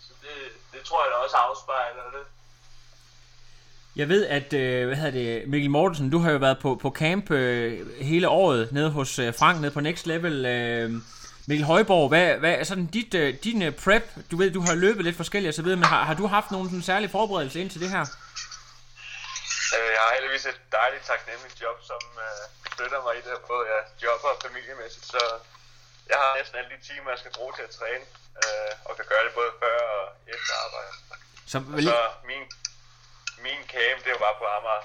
Så 0.04 0.12
det, 0.22 0.36
det 0.72 0.80
tror 0.86 1.04
jeg 1.04 1.10
da 1.10 1.16
også 1.16 1.36
afspejler 1.36 2.10
det. 2.16 2.26
Jeg 3.96 4.08
ved, 4.08 4.26
at 4.26 4.52
øh, 4.52 4.86
hvad 4.86 4.96
hedder 4.96 5.10
det, 5.20 5.48
Mikkel 5.48 5.70
Mortensen, 5.70 6.10
du 6.10 6.18
har 6.18 6.30
jo 6.30 6.38
været 6.38 6.58
på, 6.58 6.78
på 6.82 6.90
camp 6.90 7.30
øh, 7.30 8.02
hele 8.10 8.28
året 8.28 8.72
nede 8.72 8.90
hos 8.90 9.18
øh, 9.18 9.34
Frank, 9.34 9.60
nede 9.60 9.72
på 9.76 9.80
Next 9.80 10.06
Level. 10.06 10.46
Øh, 10.46 10.90
Mikkel 11.48 11.66
Højborg, 11.66 12.08
hvad, 12.08 12.26
hvad 12.42 12.54
er 12.60 12.64
sådan 12.64 12.86
dit, 12.86 13.14
øh, 13.14 13.28
din 13.46 13.62
øh, 13.62 13.72
prep? 13.84 14.04
Du 14.30 14.36
ved, 14.40 14.50
du 14.58 14.62
har 14.68 14.74
løbet 14.74 15.04
lidt 15.04 15.20
forskelligt 15.22 15.50
og 15.52 15.56
så 15.58 15.62
videre, 15.62 15.80
men 15.82 15.88
har, 15.94 16.02
har 16.08 16.16
du 16.20 16.26
haft 16.36 16.50
nogen 16.54 16.66
sådan 16.68 16.88
særlig 16.92 17.08
forberedelse 17.18 17.60
ind 17.62 17.70
til 17.70 17.80
det 17.84 17.90
her? 17.96 18.04
Jeg 19.96 20.02
har 20.04 20.12
heldigvis 20.16 20.46
et 20.52 20.60
dejligt 20.78 21.04
taknemmeligt 21.10 21.56
job, 21.64 21.76
som 21.90 22.02
øh, 22.26 22.42
støtter 22.74 23.00
mig 23.06 23.12
i 23.20 23.22
det, 23.26 23.34
både 23.52 23.64
jeg 23.74 23.80
jobber 24.04 24.28
og 24.34 24.38
familiemæssigt, 24.46 25.06
så 25.14 25.22
jeg 26.10 26.18
har 26.22 26.30
næsten 26.38 26.54
alle 26.58 26.70
de 26.74 26.80
timer, 26.88 27.08
jeg 27.14 27.20
skal 27.22 27.32
bruge 27.38 27.52
til 27.58 27.64
at 27.68 27.72
træne, 27.78 28.04
øh, 28.42 28.72
og 28.88 28.92
kan 28.98 29.06
gøre 29.12 29.22
det 29.26 29.32
både 29.38 29.50
før 29.62 29.76
og 29.96 30.04
efter 30.34 30.54
arbejde. 30.64 30.92
Så, 31.52 31.58
Og 31.76 31.82
så 31.90 31.96
min, 32.30 32.42
min 33.46 33.62
camp, 33.72 33.98
det 34.04 34.10
var 34.14 34.20
bare 34.26 34.36
på 34.40 34.46
Amager. 34.56 34.84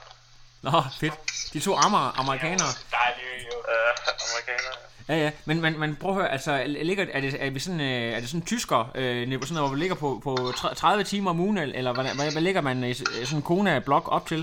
Nå, 0.65 0.83
fedt. 0.99 1.15
De 1.53 1.59
to 1.59 1.71
ammer, 1.85 2.03
amerikanere. 2.21 2.71
Dejligt 2.91 3.47
jo. 3.51 3.57
Øh, 3.73 3.91
amerikanere. 4.27 4.77
Ja, 5.09 5.15
ja. 5.25 5.31
Men, 5.45 5.61
men, 5.61 5.79
men 5.79 5.89
prøv 5.95 6.11
at 6.11 6.17
høre, 6.17 6.31
altså, 6.31 6.63
ligger, 6.67 7.05
er, 7.13 7.21
det, 7.21 7.45
er, 7.45 7.49
vi 7.49 7.59
sådan, 7.59 7.79
øh, 7.79 8.13
er 8.15 8.19
det 8.19 8.29
sådan 8.29 8.45
tysker, 8.45 8.91
øh, 8.95 9.41
sådan, 9.47 9.63
hvor 9.63 9.73
vi 9.75 9.79
ligger 9.83 9.95
på, 9.95 10.09
på 10.23 10.33
30 10.75 11.03
timer 11.03 11.29
om 11.29 11.39
ugen, 11.39 11.57
eller 11.57 11.91
hvad, 11.93 12.03
hvad, 12.17 12.31
hvad 12.31 12.41
ligger 12.47 12.61
man 12.61 12.83
i 12.83 12.93
sådan 12.93 13.37
en 13.39 13.47
Kona-blok 13.49 14.05
op 14.17 14.25
til? 14.27 14.41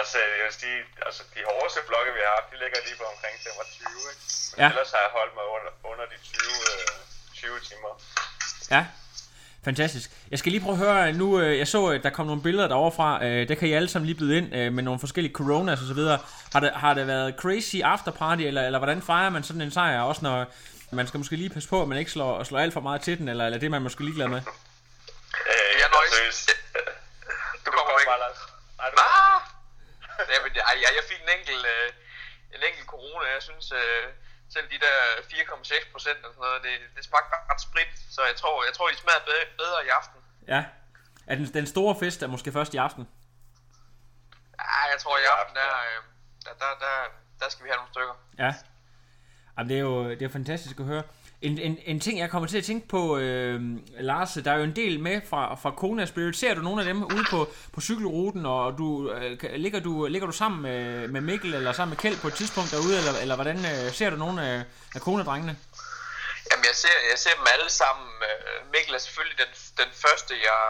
Altså, 0.00 0.16
jeg 0.38 0.44
vil 0.46 0.54
sige, 0.62 0.78
altså, 1.06 1.22
de 1.34 1.40
hårdeste 1.50 1.80
blokke, 1.88 2.10
vi 2.16 2.20
har 2.26 2.32
haft, 2.38 2.48
de 2.52 2.56
ligger 2.64 2.78
lige 2.86 2.96
på 3.00 3.06
omkring 3.14 3.34
25, 3.44 3.88
ikke? 4.12 4.22
Men 4.52 4.60
ja. 4.62 4.68
ellers 4.72 4.90
har 4.94 5.02
jeg 5.06 5.12
holdt 5.18 5.34
mig 5.38 5.46
under, 5.56 5.72
under 5.90 6.04
de 6.12 6.16
20, 6.22 6.40
øh, 6.72 6.94
20 7.34 7.60
timer. 7.68 7.92
Ja, 8.74 8.82
fantastisk. 9.70 10.10
Jeg 10.30 10.38
skal 10.38 10.52
lige 10.52 10.64
prøve 10.64 10.76
at 10.78 10.82
høre, 10.86 11.12
nu 11.12 11.40
øh, 11.40 11.58
jeg 11.58 11.68
så, 11.68 11.86
at 11.86 12.02
der 12.02 12.10
kom 12.10 12.26
nogle 12.26 12.42
billeder 12.42 12.68
derovre 12.68 12.96
fra, 12.98 13.24
øh, 13.24 13.48
det 13.48 13.58
kan 13.58 13.68
I 13.68 13.72
alle 13.72 13.88
sammen 13.88 14.06
lige 14.06 14.18
byde 14.18 14.38
ind 14.38 14.48
øh, 14.54 14.72
med 14.72 14.82
nogle 14.82 15.00
forskellige 15.00 15.32
coronas 15.32 15.80
og 15.80 15.86
så 15.86 15.94
videre. 15.94 16.18
Har 16.52 16.60
det, 16.60 16.70
har 16.84 16.94
det 16.94 17.06
været 17.06 17.34
crazy 17.42 17.76
afterparty, 17.84 18.42
eller, 18.42 18.62
eller 18.66 18.78
hvordan 18.78 19.02
fejrer 19.02 19.30
man 19.30 19.42
sådan 19.42 19.62
en 19.62 19.70
sejr, 19.70 20.00
også 20.00 20.22
når 20.24 20.36
man 20.90 21.06
skal 21.06 21.18
måske 21.18 21.36
lige 21.36 21.50
passe 21.50 21.68
på, 21.68 21.82
at 21.82 21.88
man 21.88 21.98
ikke 21.98 22.10
slår, 22.10 22.44
slår 22.44 22.58
alt 22.58 22.72
for 22.72 22.80
meget 22.80 23.00
til 23.00 23.18
den, 23.18 23.28
eller, 23.28 23.44
eller 23.46 23.58
det 23.58 23.66
er 23.66 23.70
man 23.76 23.82
måske 23.82 24.04
ligeglad 24.04 24.28
med? 24.28 24.40
Øh, 25.50 25.72
Jeg 25.80 25.88
nøjes. 25.96 26.38
Du 27.66 27.70
kommer 27.76 27.92
ikke. 28.00 28.12
Nej, 28.80 28.88
du 28.94 28.98
Ah! 29.00 29.40
Jamen, 30.32 30.50
jeg, 30.54 30.90
jeg 30.98 31.04
fik 31.10 31.20
en 31.26 31.30
enkelt, 31.38 31.64
øh, 31.74 31.88
en 32.54 32.62
enkelt 32.68 32.86
corona. 32.94 33.26
Jeg 33.36 33.42
synes, 33.48 33.66
øh, 33.80 34.04
selv 34.54 34.66
de 34.74 34.78
der 34.86 34.96
4,6 35.30 35.92
procent 35.92 36.20
og 36.24 36.30
sådan 36.34 36.44
noget, 36.46 36.62
det, 36.66 36.74
det 36.96 37.04
smagte 37.04 37.30
ret 37.52 37.60
sprit. 37.60 37.92
Så 38.14 38.20
jeg 38.30 38.36
tror, 38.36 38.64
jeg 38.64 38.74
tror 38.74 38.88
de 38.88 38.96
smager 38.96 39.22
bedre, 39.28 39.44
bedre 39.62 39.78
i 39.86 39.88
aften. 39.88 40.18
Ja. 40.48 40.64
Er 41.26 41.34
den, 41.34 41.46
den 41.58 41.66
store 41.66 41.94
fest 42.02 42.22
er 42.22 42.26
måske 42.26 42.52
først 42.52 42.74
i 42.74 42.76
aften? 42.76 43.08
Ja, 44.58 44.80
jeg 44.92 44.98
tror 45.02 45.18
i 45.18 45.26
aften, 45.38 45.56
der, 45.56 45.70
øh, 45.86 45.98
der, 46.44 46.52
der, 46.62 46.70
der, 46.84 46.94
der 47.40 47.48
skal 47.50 47.64
vi 47.64 47.68
have 47.68 47.76
nogle 47.76 47.92
stykker. 47.94 48.14
Ja. 48.38 48.54
Jamen, 49.58 49.68
det 49.70 49.76
er 49.76 49.80
jo 49.80 50.10
det 50.10 50.22
er 50.22 50.26
jo 50.26 50.32
fantastisk 50.32 50.80
at 50.80 50.86
høre. 50.86 51.02
En, 51.40 51.58
en, 51.58 51.78
en 51.84 52.00
ting, 52.00 52.18
jeg 52.18 52.30
kommer 52.30 52.48
til 52.48 52.58
at 52.58 52.64
tænke 52.64 52.88
på, 52.88 53.18
øh, 53.18 53.60
Lars, 54.00 54.32
der 54.44 54.52
er 54.52 54.56
jo 54.56 54.64
en 54.64 54.76
del 54.76 55.00
med 55.00 55.20
fra, 55.30 55.54
fra 55.54 55.70
Kona 55.70 56.06
Spirit. 56.06 56.36
Ser 56.36 56.54
du 56.54 56.60
nogle 56.60 56.80
af 56.82 56.86
dem 56.86 57.04
ude 57.04 57.24
på, 57.30 57.48
på 57.74 57.80
cykelruten, 57.80 58.46
og 58.46 58.78
du, 58.78 59.10
øh, 59.12 59.38
ligger, 59.64 59.80
du, 59.80 60.06
ligger 60.06 60.26
du 60.26 60.32
sammen 60.32 60.62
med, 60.62 61.08
med 61.08 61.20
Mikkel 61.20 61.54
eller 61.54 61.72
sammen 61.72 61.90
med 61.92 62.00
Kjeld 62.02 62.18
på 62.20 62.28
et 62.28 62.34
tidspunkt 62.34 62.70
derude, 62.70 62.98
eller, 62.98 63.12
eller 63.22 63.34
hvordan 63.34 63.56
øh, 63.56 63.92
ser 63.92 64.10
du 64.10 64.16
nogle 64.16 64.38
af, 64.50 64.64
af 64.94 65.00
Kona-drengene? 65.00 65.54
Jamen, 66.50 66.64
jeg 66.70 66.76
ser, 66.82 66.96
jeg 67.10 67.18
ser 67.24 67.34
dem 67.38 67.46
alle 67.54 67.70
sammen. 67.70 68.08
Øh, 68.28 68.72
Mikkel 68.72 68.94
er 68.94 69.02
selvfølgelig 69.06 69.38
den, 69.44 69.52
den 69.80 69.90
første, 70.04 70.32
jeg... 70.48 70.60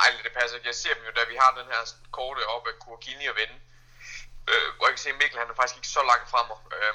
Ej, 0.00 0.08
det 0.24 0.32
passer. 0.40 0.56
Jeg 0.70 0.74
ser 0.74 0.94
dem 0.96 1.04
jo, 1.08 1.12
da 1.18 1.22
vi 1.32 1.36
har 1.42 1.50
den 1.60 1.68
her 1.72 1.82
korte 2.16 2.42
op 2.54 2.64
af 2.70 2.74
Kurkini 2.84 3.26
og 3.32 3.36
vende. 3.40 3.56
Øh, 4.50 4.68
hvor 4.76 4.86
jeg 4.86 4.94
kan 4.94 5.04
se, 5.04 5.10
at 5.14 5.20
Mikkel 5.20 5.38
han 5.42 5.50
er 5.52 5.58
faktisk 5.60 5.78
ikke 5.80 5.94
så 5.98 6.02
langt 6.10 6.26
fremme. 6.32 6.54
Øh, 6.78 6.94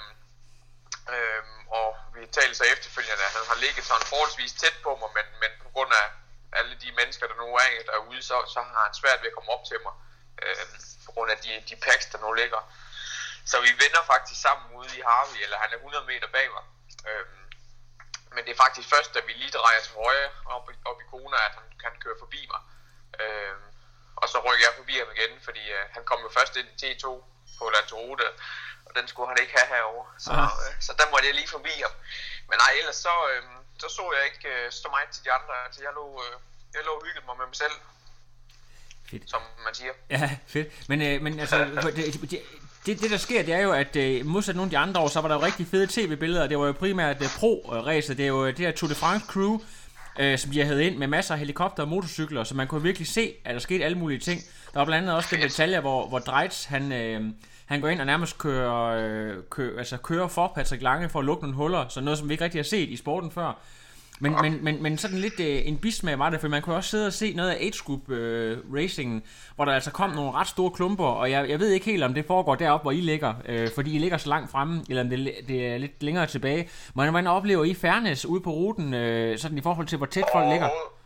Øhm, 1.10 1.67
og 1.67 1.98
vi 2.15 2.25
talte 2.25 2.55
så 2.55 2.63
efterfølgende, 2.63 3.24
at 3.25 3.34
han 3.38 3.46
har 3.48 3.55
ligget 3.55 3.86
sådan 3.86 4.08
forholdsvis 4.12 4.53
tæt 4.53 4.77
på 4.84 4.91
mig, 5.01 5.10
men, 5.17 5.25
men 5.41 5.51
på 5.63 5.70
grund 5.70 5.93
af 5.93 6.08
alle 6.51 6.75
de 6.84 6.91
mennesker, 6.91 7.27
der 7.27 7.36
nu 7.36 7.55
er 7.55 7.70
derude, 7.86 8.22
så, 8.22 8.36
så 8.53 8.60
har 8.62 8.84
han 8.84 8.93
svært 8.93 9.22
ved 9.22 9.27
at 9.29 9.36
komme 9.36 9.51
op 9.51 9.65
til 9.65 9.79
mig. 9.86 9.93
Øhm, 10.43 10.75
på 11.05 11.12
grund 11.12 11.31
af 11.31 11.38
de, 11.38 11.63
de 11.70 11.75
packs, 11.75 12.05
der 12.05 12.20
nu 12.25 12.34
ligger. 12.34 12.62
Så 13.46 13.62
vi 13.62 13.72
vender 13.84 14.03
faktisk 14.13 14.41
sammen 14.41 14.75
ude 14.79 14.98
i 14.98 15.01
Harvey, 15.08 15.39
eller 15.43 15.58
han 15.58 15.74
er 15.74 15.77
100 15.77 16.05
meter 16.05 16.27
bag 16.27 16.48
mig. 16.55 16.63
Øhm, 17.10 17.41
men 18.34 18.41
det 18.46 18.51
er 18.51 18.63
faktisk 18.65 18.89
først, 18.89 19.13
da 19.13 19.20
vi 19.27 19.34
lige 19.34 19.51
drejer 19.51 19.81
til 19.81 19.93
højre 19.93 20.29
op, 20.46 20.70
op 20.86 21.01
i 21.01 21.05
Kona, 21.12 21.38
at 21.48 21.53
han 21.60 21.67
kan 21.81 22.00
køre 22.03 22.17
forbi 22.20 22.41
mig. 22.53 22.62
Øhm, 23.22 23.67
og 24.15 24.29
så 24.29 24.38
rykker 24.46 24.65
jeg 24.67 24.75
forbi 24.77 24.96
ham 24.98 25.12
igen, 25.15 25.34
fordi 25.48 25.63
øh, 25.72 25.86
han 25.96 26.03
kom 26.05 26.20
jo 26.25 26.29
først 26.38 26.55
ind 26.55 26.67
i 26.74 26.77
T2 26.81 27.05
på 27.58 27.70
Lanzarote, 27.70 28.27
og 28.91 28.95
den 29.00 29.07
skulle 29.12 29.29
han 29.31 29.38
ikke 29.43 29.53
have 29.60 29.69
herovre. 29.75 30.07
Så, 30.25 30.31
Aha. 30.31 30.50
øh, 30.63 30.74
så 30.86 30.91
der 31.00 31.05
måtte 31.12 31.25
jeg 31.29 31.36
lige 31.39 31.50
forbi 31.57 31.74
ham. 31.86 31.93
Men 32.50 32.55
nej, 32.63 32.71
ellers 32.81 33.00
så, 33.07 33.15
øh, 33.31 33.41
så 33.81 33.88
så 33.98 34.03
jeg 34.15 34.24
ikke 34.29 34.43
øh, 34.53 34.65
så 34.81 34.88
meget 34.95 35.10
til 35.15 35.21
de 35.25 35.31
andre. 35.38 35.53
Altså, 35.65 35.79
jeg 35.88 35.91
lå, 36.00 36.05
øh, 36.25 36.36
jeg 36.75 36.81
lå 36.88 36.91
og 37.00 37.03
hyggede 37.05 37.25
mig 37.29 37.36
med 37.41 37.48
mig 37.51 37.57
selv, 37.63 37.75
Fedt. 39.10 39.24
som 39.33 39.41
man 39.65 39.74
siger. 39.79 39.93
Ja, 40.15 40.27
fedt. 40.53 40.67
Men, 40.91 40.98
øh, 41.07 41.15
men 41.25 41.31
altså, 41.43 41.57
det, 41.86 41.95
det, 42.31 42.41
det, 42.86 43.01
det 43.01 43.12
der 43.12 43.17
sker, 43.27 43.43
det 43.43 43.53
er 43.53 43.63
jo, 43.67 43.71
at 43.83 43.95
øh, 43.95 44.25
modsat 44.25 44.55
nogle 44.55 44.67
af 44.67 44.74
de 44.75 44.77
andre 44.77 45.01
år, 45.01 45.07
så 45.07 45.21
var 45.21 45.27
der 45.27 45.36
jo 45.36 45.41
rigtig 45.41 45.67
fede 45.67 45.88
tv-billeder. 45.88 46.48
Det 46.48 46.60
var 46.60 46.65
jo 46.65 46.71
primært 46.71 47.21
uh, 47.21 47.27
pro-ræset. 47.39 48.17
Det 48.17 48.24
er 48.24 48.27
jo 48.27 48.45
øh, 48.45 48.57
det 48.57 48.65
her 48.65 48.71
Tour 48.71 48.89
de 48.89 48.95
France 48.95 49.25
crew, 49.29 49.60
øh, 50.19 50.39
som 50.39 50.51
de 50.51 50.60
har 50.60 50.65
hævet 50.65 50.81
ind 50.81 50.98
med 50.98 51.07
masser 51.07 51.33
af 51.33 51.39
helikopter 51.39 51.83
og 51.83 51.89
motorcykler, 51.89 52.43
så 52.43 52.55
man 52.55 52.67
kunne 52.67 52.81
virkelig 52.81 53.07
se, 53.07 53.33
at 53.45 53.53
der 53.53 53.60
skete 53.60 53.86
alle 53.86 53.98
mulige 53.98 54.19
ting. 54.19 54.41
Der 54.74 54.79
var 54.79 54.86
blandt 54.86 55.03
andet 55.03 55.15
også 55.15 55.36
den 55.36 55.41
detalje, 55.41 55.79
hvor, 55.79 56.07
hvor 56.07 56.19
Dreitz, 56.19 56.65
han, 56.65 56.91
øh, 56.91 57.21
han 57.71 57.81
går 57.81 57.87
ind 57.87 57.99
og 57.99 58.05
nærmest 58.05 58.37
kører, 58.37 58.83
øh, 58.83 59.43
kører, 59.49 59.77
altså 59.77 59.97
kører 59.97 60.27
for 60.27 60.51
Patrick 60.55 60.83
Lange 60.83 61.09
for 61.09 61.19
at 61.19 61.25
lukke 61.25 61.43
nogle 61.43 61.55
huller, 61.55 61.85
så 61.89 62.01
noget, 62.01 62.19
som 62.19 62.29
vi 62.29 62.33
ikke 62.33 62.43
rigtig 62.43 62.59
har 62.59 62.63
set 62.63 62.89
i 62.89 62.95
sporten 62.95 63.31
før. 63.31 63.59
Men, 64.19 64.35
men, 64.41 64.63
men, 64.63 64.83
men 64.83 64.97
sådan 64.97 65.17
lidt 65.17 65.39
øh, 65.39 65.61
en 65.65 65.77
bismag 65.77 66.19
var 66.19 66.29
det, 66.29 66.41
for 66.41 66.47
man 66.47 66.61
kunne 66.61 66.75
også 66.75 66.89
sidde 66.89 67.07
og 67.07 67.13
se 67.13 67.33
noget 67.33 67.49
af 67.49 67.55
age 67.55 67.83
group 67.85 68.09
øh, 68.09 68.57
racingen, 68.75 69.23
hvor 69.55 69.65
der 69.65 69.71
altså 69.71 69.91
kom 69.91 70.09
nogle 70.09 70.31
ret 70.31 70.47
store 70.47 70.71
klumper, 70.71 71.05
og 71.05 71.31
jeg, 71.31 71.49
jeg 71.49 71.59
ved 71.59 71.69
ikke 71.69 71.85
helt, 71.85 72.03
om 72.03 72.13
det 72.13 72.25
foregår 72.25 72.55
deroppe, 72.55 72.83
hvor 72.83 72.91
I 72.91 73.01
ligger, 73.01 73.33
øh, 73.45 73.69
fordi 73.75 73.95
I 73.95 73.99
ligger 73.99 74.17
så 74.17 74.29
langt 74.29 74.51
fremme, 74.51 74.83
eller 74.89 75.03
om 75.03 75.09
det, 75.09 75.31
det 75.47 75.67
er 75.67 75.77
lidt 75.77 76.03
længere 76.03 76.25
tilbage. 76.25 76.69
Men 76.95 77.09
hvordan 77.09 77.27
oplever 77.27 77.63
I 77.63 77.73
fairness 77.73 78.25
ude 78.25 78.41
på 78.41 78.51
ruten, 78.51 78.93
øh, 78.93 79.37
sådan 79.37 79.57
i 79.57 79.61
forhold 79.61 79.87
til, 79.87 79.97
hvor 79.97 80.07
tæt 80.07 80.23
folk 80.33 80.45
ligger? 80.49 80.65
Overhovedet. 80.65 81.00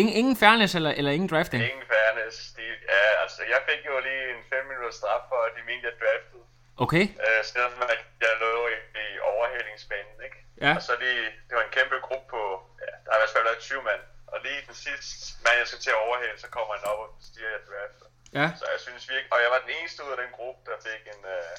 Ingen, 0.00 0.14
ingen 0.20 0.36
fairness 0.42 0.72
eller, 0.78 0.92
eller 0.98 1.12
ingen 1.16 1.28
drafting? 1.32 1.60
Ingen 1.72 1.86
fairness. 1.94 2.36
De, 2.56 2.64
ja, 2.94 3.04
altså, 3.22 3.40
jeg 3.52 3.60
fik 3.68 3.80
jo 3.90 3.94
lige 4.08 4.24
en 4.34 4.42
5 4.50 4.66
minutter 4.70 4.92
straf 4.98 5.22
for, 5.30 5.38
at 5.48 5.52
de 5.56 5.62
mente, 5.68 5.84
jeg 5.88 5.94
draftede. 6.02 6.44
Okay, 6.84 7.04
Øh, 7.26 7.40
selvom 7.52 7.72
at 7.94 8.00
jeg 8.24 8.34
lå 8.44 8.52
i, 8.74 8.78
i 9.04 9.06
overhalingsbanen, 9.32 10.16
ikke? 10.26 10.38
Ja. 10.64 10.72
Og 10.78 10.82
så 10.88 10.92
lige, 11.04 11.24
det 11.48 11.54
var 11.58 11.64
en 11.68 11.74
kæmpe 11.78 11.96
gruppe 12.08 12.26
på, 12.34 12.42
ja, 12.84 12.90
der 13.04 13.08
har 13.12 13.18
i 13.18 13.22
hvert 13.22 13.34
fald 13.36 13.44
været 13.50 13.60
20 13.70 13.82
mand. 13.90 14.02
Og 14.32 14.36
lige 14.46 14.60
den 14.68 14.76
sidste 14.84 15.14
mand, 15.44 15.56
jeg 15.62 15.68
skal 15.70 15.80
til 15.84 15.92
at 15.96 16.00
overhale, 16.06 16.36
så 16.44 16.48
kommer 16.56 16.72
han 16.76 16.84
op 16.92 17.00
og 17.04 17.08
siger, 17.28 17.48
at 17.48 17.54
jeg 17.56 17.62
drafter. 17.70 18.06
ja. 18.38 18.46
Så 18.60 18.64
jeg 18.74 18.80
synes 18.86 19.02
virkelig, 19.12 19.30
og 19.34 19.38
jeg 19.44 19.50
var 19.54 19.60
den 19.64 19.72
eneste 19.78 19.98
ud 20.06 20.10
af 20.14 20.18
den 20.24 20.30
gruppe, 20.38 20.60
der 20.70 20.76
fik 20.88 21.02
en, 21.14 21.20
uh, 21.36 21.54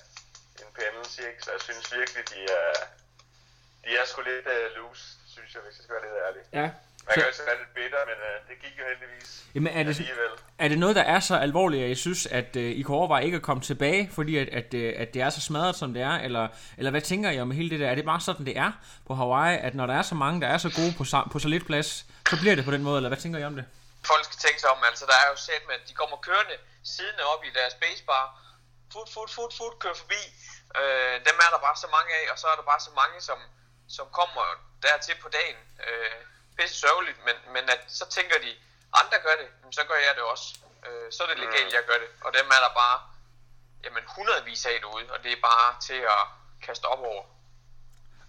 en 0.64 0.70
penalty, 0.80 1.22
ikke? 1.32 1.42
Så 1.46 1.50
jeg 1.56 1.62
synes 1.68 1.86
virkelig, 2.00 2.24
de 2.34 2.42
er, 2.62 2.72
de 3.86 3.90
er 4.00 4.06
sgu 4.10 4.20
lidt 4.32 4.48
uh, 4.56 4.66
loose, 4.78 5.04
synes 5.34 5.50
jeg, 5.56 5.62
hvis 5.66 5.76
jeg 5.78 5.84
skal 5.86 5.94
være 5.96 6.06
lidt 6.08 6.18
ærlig. 6.28 6.44
ja. 6.62 6.68
Man 7.08 7.14
kan 7.14 7.24
Så, 7.24 7.28
også 7.30 7.42
være 7.46 7.58
lidt 7.58 7.74
bitter, 7.74 7.98
men 8.10 8.18
uh, 8.28 8.50
det 8.50 8.56
gik 8.64 8.80
jo 8.80 8.84
heldigvis 8.92 9.46
jamen, 9.56 9.74
er, 9.74 9.84
det, 9.84 9.90
alligevel. 9.90 10.32
er 10.60 10.68
det 10.68 10.80
noget, 10.80 10.96
der 10.96 11.02
er 11.02 11.20
så 11.20 11.36
alvorligt, 11.36 11.84
at 11.84 11.90
I 11.90 11.96
synes, 11.96 12.26
at 12.26 12.56
øh, 12.56 12.72
I 12.72 12.82
kan 12.82 12.96
overveje 12.96 13.26
ikke 13.26 13.36
at 13.36 13.42
komme 13.42 13.64
tilbage, 13.64 14.10
fordi 14.14 14.38
at, 14.38 14.50
at, 14.50 14.74
øh, 14.74 14.94
at 14.98 15.14
det 15.14 15.22
er 15.22 15.30
så 15.30 15.42
smadret, 15.42 15.76
som 15.76 15.94
det 15.94 16.02
er? 16.04 16.16
Eller, 16.20 16.48
eller 16.78 16.92
hvad 16.92 17.02
tænker 17.02 17.32
I 17.32 17.40
om 17.42 17.52
hele 17.52 17.70
det 17.70 17.80
der? 17.80 17.90
Er 17.90 17.96
det 17.96 18.06
bare 18.06 18.22
sådan, 18.22 18.46
det 18.46 18.58
er 18.58 18.72
på 19.08 19.14
Hawaii, 19.16 19.58
at 19.58 19.76
når 19.76 19.86
der 19.86 19.94
er 19.94 20.02
så 20.02 20.16
mange, 20.16 20.42
der 20.42 20.48
er 20.48 20.58
så 20.58 20.72
gode 20.80 20.94
på, 20.98 21.04
på 21.32 21.40
så 21.40 21.48
lidt 21.48 21.66
plads, 21.66 22.06
så 22.30 22.36
bliver 22.42 22.56
det 22.56 22.66
på 22.66 22.72
den 22.72 22.84
måde, 22.84 22.98
eller 22.98 23.10
hvad 23.10 23.18
tænker 23.18 23.40
I 23.40 23.44
om 23.44 23.56
det? 23.56 23.66
folk 24.12 24.24
skal 24.30 24.40
tænke 24.46 24.60
sig 24.62 24.70
om, 24.76 24.80
altså 24.90 25.06
der 25.12 25.18
er 25.24 25.28
jo 25.34 25.38
set 25.48 25.64
med, 25.68 25.76
at 25.80 25.86
de 25.90 25.94
kommer 26.02 26.18
kørende 26.28 26.58
siddende 26.94 27.24
op 27.34 27.42
i 27.50 27.52
deres 27.58 27.74
spacebar, 27.80 28.24
fut, 28.94 29.10
fut, 29.16 29.30
fut, 29.38 29.54
fut, 29.60 29.74
kører 29.84 29.98
forbi. 30.04 30.22
Øh, 30.80 31.16
dem 31.28 31.36
er 31.46 31.50
der 31.54 31.60
bare 31.68 31.78
så 31.84 31.90
mange 31.98 32.12
af, 32.20 32.26
og 32.32 32.38
så 32.42 32.46
er 32.52 32.56
der 32.60 32.66
bare 32.72 32.82
så 32.88 32.92
mange, 33.02 33.18
som, 33.30 33.40
som 33.98 34.06
kommer 34.20 34.44
dertil 34.86 35.16
på 35.24 35.30
dagen. 35.38 35.60
Øh, 35.88 36.20
pisse 36.58 36.76
sørgeligt, 36.86 37.20
men, 37.28 37.36
men 37.54 37.64
at, 37.74 37.82
så 37.88 38.06
tænker 38.18 38.36
de, 38.46 38.52
andre 39.02 39.18
gør 39.26 39.36
det, 39.42 39.48
så 39.78 39.82
gør 39.90 40.00
jeg 40.08 40.14
det 40.18 40.24
også. 40.34 40.48
Øh, 40.88 41.08
så 41.16 41.20
er 41.24 41.28
det 41.28 41.38
legalt, 41.46 41.74
jeg 41.78 41.84
gør 41.90 41.98
det. 42.04 42.10
Og 42.26 42.30
dem 42.38 42.48
er 42.56 42.62
der 42.66 42.74
bare 42.84 42.98
jamen, 43.84 44.04
hundredvis 44.16 44.66
af 44.66 44.78
derude, 44.82 45.06
og 45.14 45.24
det 45.24 45.32
er 45.32 45.42
bare 45.50 45.68
til 45.88 46.00
at 46.16 46.24
kaste 46.66 46.86
op 46.86 47.00
over. 47.00 47.24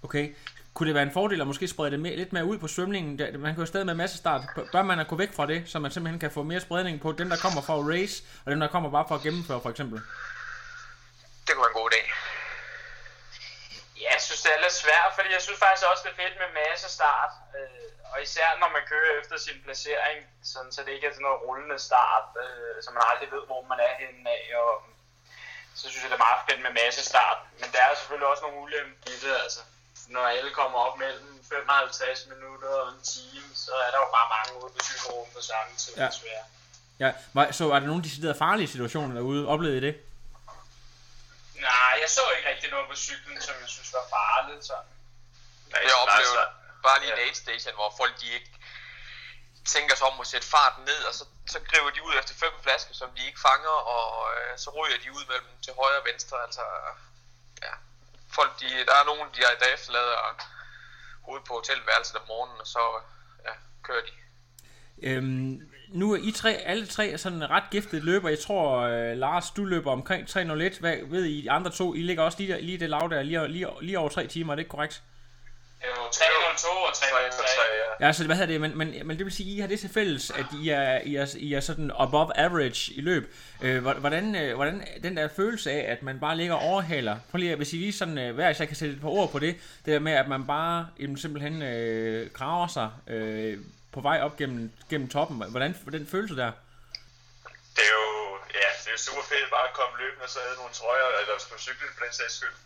Okay. 0.03 0.35
Kunne 0.75 0.87
det 0.87 0.95
være 0.95 1.03
en 1.03 1.13
fordel 1.13 1.41
at 1.41 1.47
måske 1.47 1.69
sprede 1.69 1.91
det 1.91 2.01
mere, 2.01 2.17
lidt 2.17 2.33
mere 2.33 2.45
ud 2.45 2.59
på 2.59 2.69
svømningen? 2.69 3.41
Man 3.41 3.55
kan 3.55 3.61
jo 3.63 3.67
stadig 3.67 3.87
med 3.87 3.95
masse 3.95 4.17
start. 4.17 4.43
Bør 4.73 4.83
man 4.83 5.01
at 5.01 5.09
gå 5.09 5.17
væk 5.17 5.35
fra 5.37 5.47
det, 5.47 5.71
så 5.71 5.79
man 5.79 5.91
simpelthen 5.91 6.21
kan 6.21 6.31
få 6.31 6.43
mere 6.43 6.61
spredning 6.61 7.01
på 7.01 7.13
dem, 7.13 7.29
der 7.29 7.37
kommer 7.37 7.63
for 7.63 7.81
at 7.81 7.89
race, 7.95 8.25
og 8.45 8.51
dem, 8.51 8.61
der 8.61 8.69
kommer 8.69 8.91
bare 8.91 9.05
for 9.09 9.15
at 9.15 9.21
gennemføre, 9.21 9.61
for 9.61 9.71
eksempel? 9.71 10.01
Det 11.47 11.55
kunne 11.55 11.63
være 11.63 11.71
en 11.71 11.81
god 11.83 11.91
idé. 11.93 12.03
Ja, 14.01 14.13
jeg 14.13 14.21
synes, 14.39 14.47
det 14.47 14.53
er 14.59 14.65
lidt 14.67 14.77
svært, 14.85 15.11
fordi 15.17 15.29
jeg 15.37 15.43
synes 15.47 15.61
faktisk 15.65 15.85
også, 15.91 16.03
det 16.05 16.13
er 16.13 16.21
fedt 16.23 16.37
med 16.43 16.51
masse 16.63 16.89
start. 16.99 17.33
Øh, 17.57 17.89
og 18.13 18.17
især 18.27 18.49
når 18.63 18.71
man 18.77 18.85
kører 18.93 19.13
efter 19.21 19.37
sin 19.47 19.59
placering, 19.65 20.19
sådan, 20.53 20.73
så 20.75 20.81
det 20.85 20.93
ikke 20.97 21.07
er 21.09 21.15
sådan 21.15 21.27
noget 21.29 21.43
rullende 21.47 21.79
start, 21.89 22.27
øh, 22.45 22.75
så 22.85 22.89
man 22.95 23.03
aldrig 23.11 23.29
ved, 23.35 23.43
hvor 23.51 23.63
man 23.73 23.79
er 23.89 23.95
henne 24.03 24.23
af. 24.37 24.45
Og, 24.65 24.73
så 25.79 25.85
synes 25.89 26.03
jeg, 26.05 26.11
det 26.13 26.19
er 26.21 26.27
meget 26.29 26.41
fedt 26.49 26.61
med 26.67 26.73
masse 26.83 27.03
start. 27.13 27.39
Men 27.61 27.69
der 27.75 27.81
er 27.87 27.91
selvfølgelig 28.01 28.29
også 28.33 28.43
nogle 28.47 28.59
ulemper 28.65 29.07
i 29.15 29.17
det, 29.25 29.35
altså. 29.45 29.61
Når 30.15 30.25
alle 30.37 30.51
kommer 30.61 30.79
op 30.87 30.97
mellem 31.05 31.29
55 31.53 32.27
minutter 32.33 32.69
og 32.83 32.89
en 32.95 33.03
time, 33.15 33.49
så 33.65 33.73
er 33.87 33.91
der 33.95 33.99
jo 34.05 34.09
bare 34.19 34.29
mange 34.37 34.51
ude 34.61 34.71
på 34.77 34.81
cykelrummet 34.89 35.31
på 35.37 35.41
samme 35.51 35.71
tid, 35.83 35.93
Ja. 36.03 36.07
desværre. 36.13 36.45
Ja, 37.05 37.11
så 37.59 37.65
er 37.75 37.79
der 37.81 37.87
nogle 37.93 38.03
deciderede 38.09 38.39
farlige 38.45 38.69
situationer 38.75 39.15
derude? 39.19 39.49
Oplevede 39.49 39.79
I 39.81 39.81
det? 39.89 39.95
Nej, 41.61 41.95
jeg 42.03 42.11
så 42.11 42.21
ikke 42.37 42.49
rigtig 42.49 42.71
noget 42.71 42.89
på 42.89 42.97
cyklen, 42.97 43.41
som 43.41 43.55
jeg 43.61 43.69
synes 43.69 43.93
var 43.93 44.07
farligt. 44.17 44.65
Sådan. 44.65 44.85
Nej, 45.71 45.81
Jeg 45.83 45.91
så 45.91 45.97
oplevede 45.97 46.47
bare 46.83 47.01
lige 47.01 47.13
en 47.13 47.19
aid 47.19 47.35
station, 47.35 47.75
hvor 47.75 47.95
folk 47.97 48.21
de 48.21 48.29
ikke 48.37 48.53
tænker 49.65 49.95
sig 49.97 50.07
om 50.07 50.21
at 50.21 50.27
sætte 50.27 50.47
farten 50.47 50.85
ned, 50.85 51.01
og 51.09 51.15
så, 51.15 51.25
så 51.47 51.59
griber 51.61 51.91
de 51.91 52.03
ud 52.03 52.15
efter 52.19 52.35
fem 52.35 52.53
flasker, 52.63 52.95
som 52.95 53.11
de 53.17 53.27
ikke 53.27 53.41
fanger, 53.41 53.77
og 53.97 54.09
øh, 54.35 54.59
så 54.59 54.69
ryger 54.71 54.99
de 55.05 55.13
ud 55.13 55.25
mellem 55.31 55.53
til 55.65 55.73
højre 55.81 56.01
og 56.01 56.05
venstre. 56.05 56.43
Altså, 56.47 56.65
ja. 57.63 57.75
Folk, 58.37 58.61
de, 58.61 58.87
der 58.89 58.95
er 59.01 59.05
nogen, 59.05 59.29
de, 59.35 59.41
der 59.61 59.67
efterlader 59.77 60.17
hovedet 61.23 61.47
på 61.47 61.55
hotelværelset 61.55 62.17
om 62.17 62.27
morgenen, 62.29 62.61
og 62.61 62.67
så 62.67 63.01
ja, 63.45 63.55
kører 63.83 64.03
de. 64.09 64.13
Øhm, 65.03 65.73
nu 65.93 66.13
er 66.13 66.19
I 66.23 66.31
tre, 66.31 66.51
alle 66.53 66.87
tre 66.87 67.09
er 67.11 67.17
sådan 67.17 67.51
ret 67.51 67.63
giftet 67.71 68.05
løber. 68.05 68.29
Jeg 68.29 68.39
tror, 68.39 68.79
øh, 68.81 69.17
Lars, 69.17 69.51
du 69.51 69.65
løber 69.65 69.91
omkring 69.93 70.27
3.01. 70.31 70.81
Hvad 70.81 70.97
ved 71.07 71.25
I, 71.25 71.43
de 71.43 71.51
andre 71.51 71.71
to? 71.71 71.95
I 71.95 71.99
ligger 72.03 72.23
også 72.23 72.39
lige, 72.41 72.53
der, 72.53 72.61
lige 72.61 72.79
det 72.79 72.91
lav 72.91 73.09
der, 73.11 73.23
lige, 73.23 73.49
lige, 73.49 73.67
lige 73.81 73.99
over 73.99 74.09
tre 74.09 74.27
timer, 74.27 74.53
er 74.53 74.57
det 74.57 74.61
ikke 74.61 74.71
korrekt? 74.71 75.03
Jo, 75.85 75.89
302 76.13 76.69
og 76.89 76.95
303. 76.95 78.07
ja. 78.07 78.13
Så 78.13 78.25
hvad 78.27 78.37
hedder 78.37 78.53
det, 78.53 78.61
men, 78.61 78.79
men, 78.79 78.95
men 79.05 79.17
det 79.19 79.25
vil 79.27 79.33
sige, 79.33 79.51
at 79.53 79.57
I 79.57 79.61
har 79.61 79.67
det 79.69 79.81
til 79.81 79.91
fælles, 79.91 80.31
at 80.31 80.45
I 80.63 80.69
er, 80.69 81.01
I 81.05 81.15
er, 81.17 81.27
I 81.37 81.53
er 81.55 81.61
sådan 81.61 81.91
above 81.99 82.39
average 82.39 82.93
i 82.95 83.01
løb. 83.01 83.35
Øh, 83.63 83.83
hvor- 83.83 83.93
hvordan, 83.95 84.35
øh, 84.37 84.55
hvordan 84.55 84.83
den 85.03 85.17
der 85.17 85.29
følelse 85.37 85.71
af, 85.71 85.93
at 85.93 86.03
man 86.03 86.21
bare 86.21 86.37
ligger 86.37 86.55
og 86.55 86.61
overhaler, 86.63 87.17
prøv 87.31 87.39
lige, 87.39 87.51
at- 87.53 87.57
hvis 87.59 87.73
I 87.73 87.77
lige 87.77 87.93
sådan, 87.93 88.19
øh, 88.19 88.35
hver 88.35 88.49
især 88.51 88.65
kan 88.65 88.77
sætte 88.77 88.95
et 88.95 89.01
par 89.01 89.09
ord 89.09 89.31
på 89.33 89.39
det, 89.39 89.55
det 89.87 89.93
der 89.93 89.99
med, 89.99 90.13
at 90.13 90.29
man 90.29 90.47
bare 90.47 90.87
jamen, 91.01 91.17
simpelthen 91.19 91.63
øh, 91.63 92.31
graver 92.31 92.67
sig 92.67 92.91
øh, 93.09 93.59
på 93.95 94.01
vej 94.09 94.19
op 94.27 94.37
gennem, 94.41 94.73
gennem 94.91 95.09
toppen. 95.17 95.37
Hvordan 95.55 95.71
den 95.97 96.07
følelse 96.15 96.37
der? 96.43 96.53
Det 97.77 97.85
er 97.91 97.95
jo, 98.01 98.09
ja, 98.61 98.69
det 98.85 98.93
er 98.97 99.01
super 99.09 99.25
fedt 99.31 99.51
bare 99.57 99.69
at 99.71 99.75
komme 99.79 99.95
løbende 100.03 100.25
og 100.29 100.31
så 100.35 100.39
have 100.47 100.61
nogle 100.63 100.75
trøjer, 100.81 101.09
eller 101.21 101.35
på 101.53 101.59
cyklen 101.67 101.91
for 101.95 102.05
den 102.05 102.15
sags 102.19 102.35
skyld. 102.39 102.57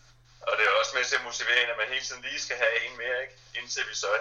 Og 0.49 0.53
det 0.57 0.65
er 0.65 0.73
også 0.81 0.93
med 0.97 1.05
til 1.05 1.17
at 1.21 1.25
motivere 1.31 1.59
en, 1.63 1.73
at 1.75 1.79
man 1.83 1.89
hele 1.95 2.07
tiden 2.09 2.23
lige 2.29 2.41
skal 2.47 2.57
have 2.63 2.75
en 2.87 2.95
mere, 3.03 3.19
ikke? 3.25 3.37
Indtil 3.59 3.85
vi 3.91 3.95
så 4.05 4.13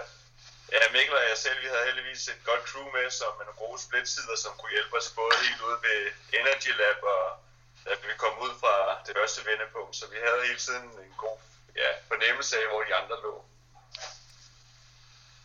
Ja, 0.74 0.82
Mikkel 0.94 1.14
og 1.20 1.24
jeg 1.30 1.38
selv, 1.44 1.58
vi 1.64 1.68
havde 1.72 1.88
heldigvis 1.88 2.22
et 2.28 2.44
godt 2.50 2.62
crew 2.68 2.86
med, 2.96 3.06
som 3.10 3.30
med 3.38 3.44
nogle 3.46 3.62
gode 3.64 3.78
splitsider, 3.86 4.36
som 4.44 4.52
kunne 4.58 4.74
hjælpe 4.76 4.96
os 4.98 5.08
både 5.20 5.34
helt 5.44 5.60
ude 5.68 5.78
ved 5.86 6.00
Energy 6.38 6.72
Lab, 6.80 7.00
og 7.14 7.24
da 7.84 7.92
vi 8.08 8.14
kom 8.24 8.34
ud 8.46 8.52
fra 8.62 8.74
det 9.06 9.12
første 9.18 9.40
vendepunkt. 9.50 9.94
Så 10.00 10.04
vi 10.12 10.18
havde 10.26 10.46
hele 10.48 10.60
tiden 10.66 10.86
en 11.06 11.14
god 11.24 11.38
ja, 11.82 11.90
fornemmelse 12.10 12.52
af, 12.60 12.64
hvor 12.70 12.82
de 12.88 12.94
andre 13.00 13.16
lå. 13.24 13.34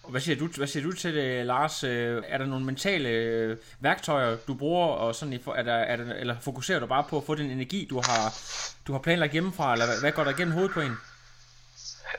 Hvad 0.09 0.21
siger 0.21 0.37
du, 0.39 0.47
hvad 0.47 0.67
siger 0.67 0.83
du 0.83 0.91
til 0.91 1.15
det, 1.15 1.45
Lars? 1.45 1.83
Øh, 1.83 2.23
er 2.27 2.37
der 2.37 2.45
nogle 2.45 2.65
mentale 2.65 3.09
øh, 3.09 3.57
værktøjer, 3.79 4.37
du 4.47 4.53
bruger, 4.53 4.87
og 4.87 5.15
sådan, 5.15 5.33
er 5.33 5.63
der, 5.63 5.73
er 5.73 5.95
der, 5.95 6.13
eller 6.13 6.35
fokuserer 6.39 6.79
du 6.79 6.87
bare 6.95 7.05
på 7.09 7.17
at 7.17 7.25
få 7.25 7.35
den 7.35 7.51
energi, 7.51 7.87
du 7.89 7.97
har, 8.07 8.23
du 8.87 8.91
har 8.91 8.99
planlagt 8.99 9.31
hjemmefra, 9.31 9.73
eller 9.73 9.99
hvad, 10.01 10.11
går 10.11 10.23
der 10.23 10.31
igennem 10.31 10.53
hovedet 10.53 10.73
på 10.73 10.81
en? 10.81 10.95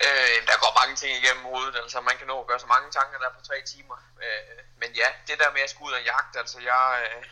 Øh, 0.06 0.38
der 0.48 0.56
går 0.62 0.72
mange 0.80 0.96
ting 0.96 1.12
igennem 1.20 1.44
hovedet, 1.50 1.74
altså 1.82 2.00
man 2.00 2.16
kan 2.18 2.26
nå 2.26 2.36
at 2.40 2.46
gøre 2.46 2.60
så 2.64 2.70
mange 2.74 2.88
tanker 2.98 3.18
der 3.22 3.30
på 3.38 3.42
tre 3.48 3.56
timer. 3.72 3.96
Øh, 4.24 4.58
men 4.80 4.90
ja, 5.02 5.08
det 5.28 5.36
der 5.42 5.50
med 5.56 5.62
at 5.66 5.70
skulle 5.70 5.88
ud 5.90 5.98
og 6.00 6.04
jagte, 6.12 6.38
altså 6.42 6.58
jeg... 6.70 6.84
Øh, 7.02 7.22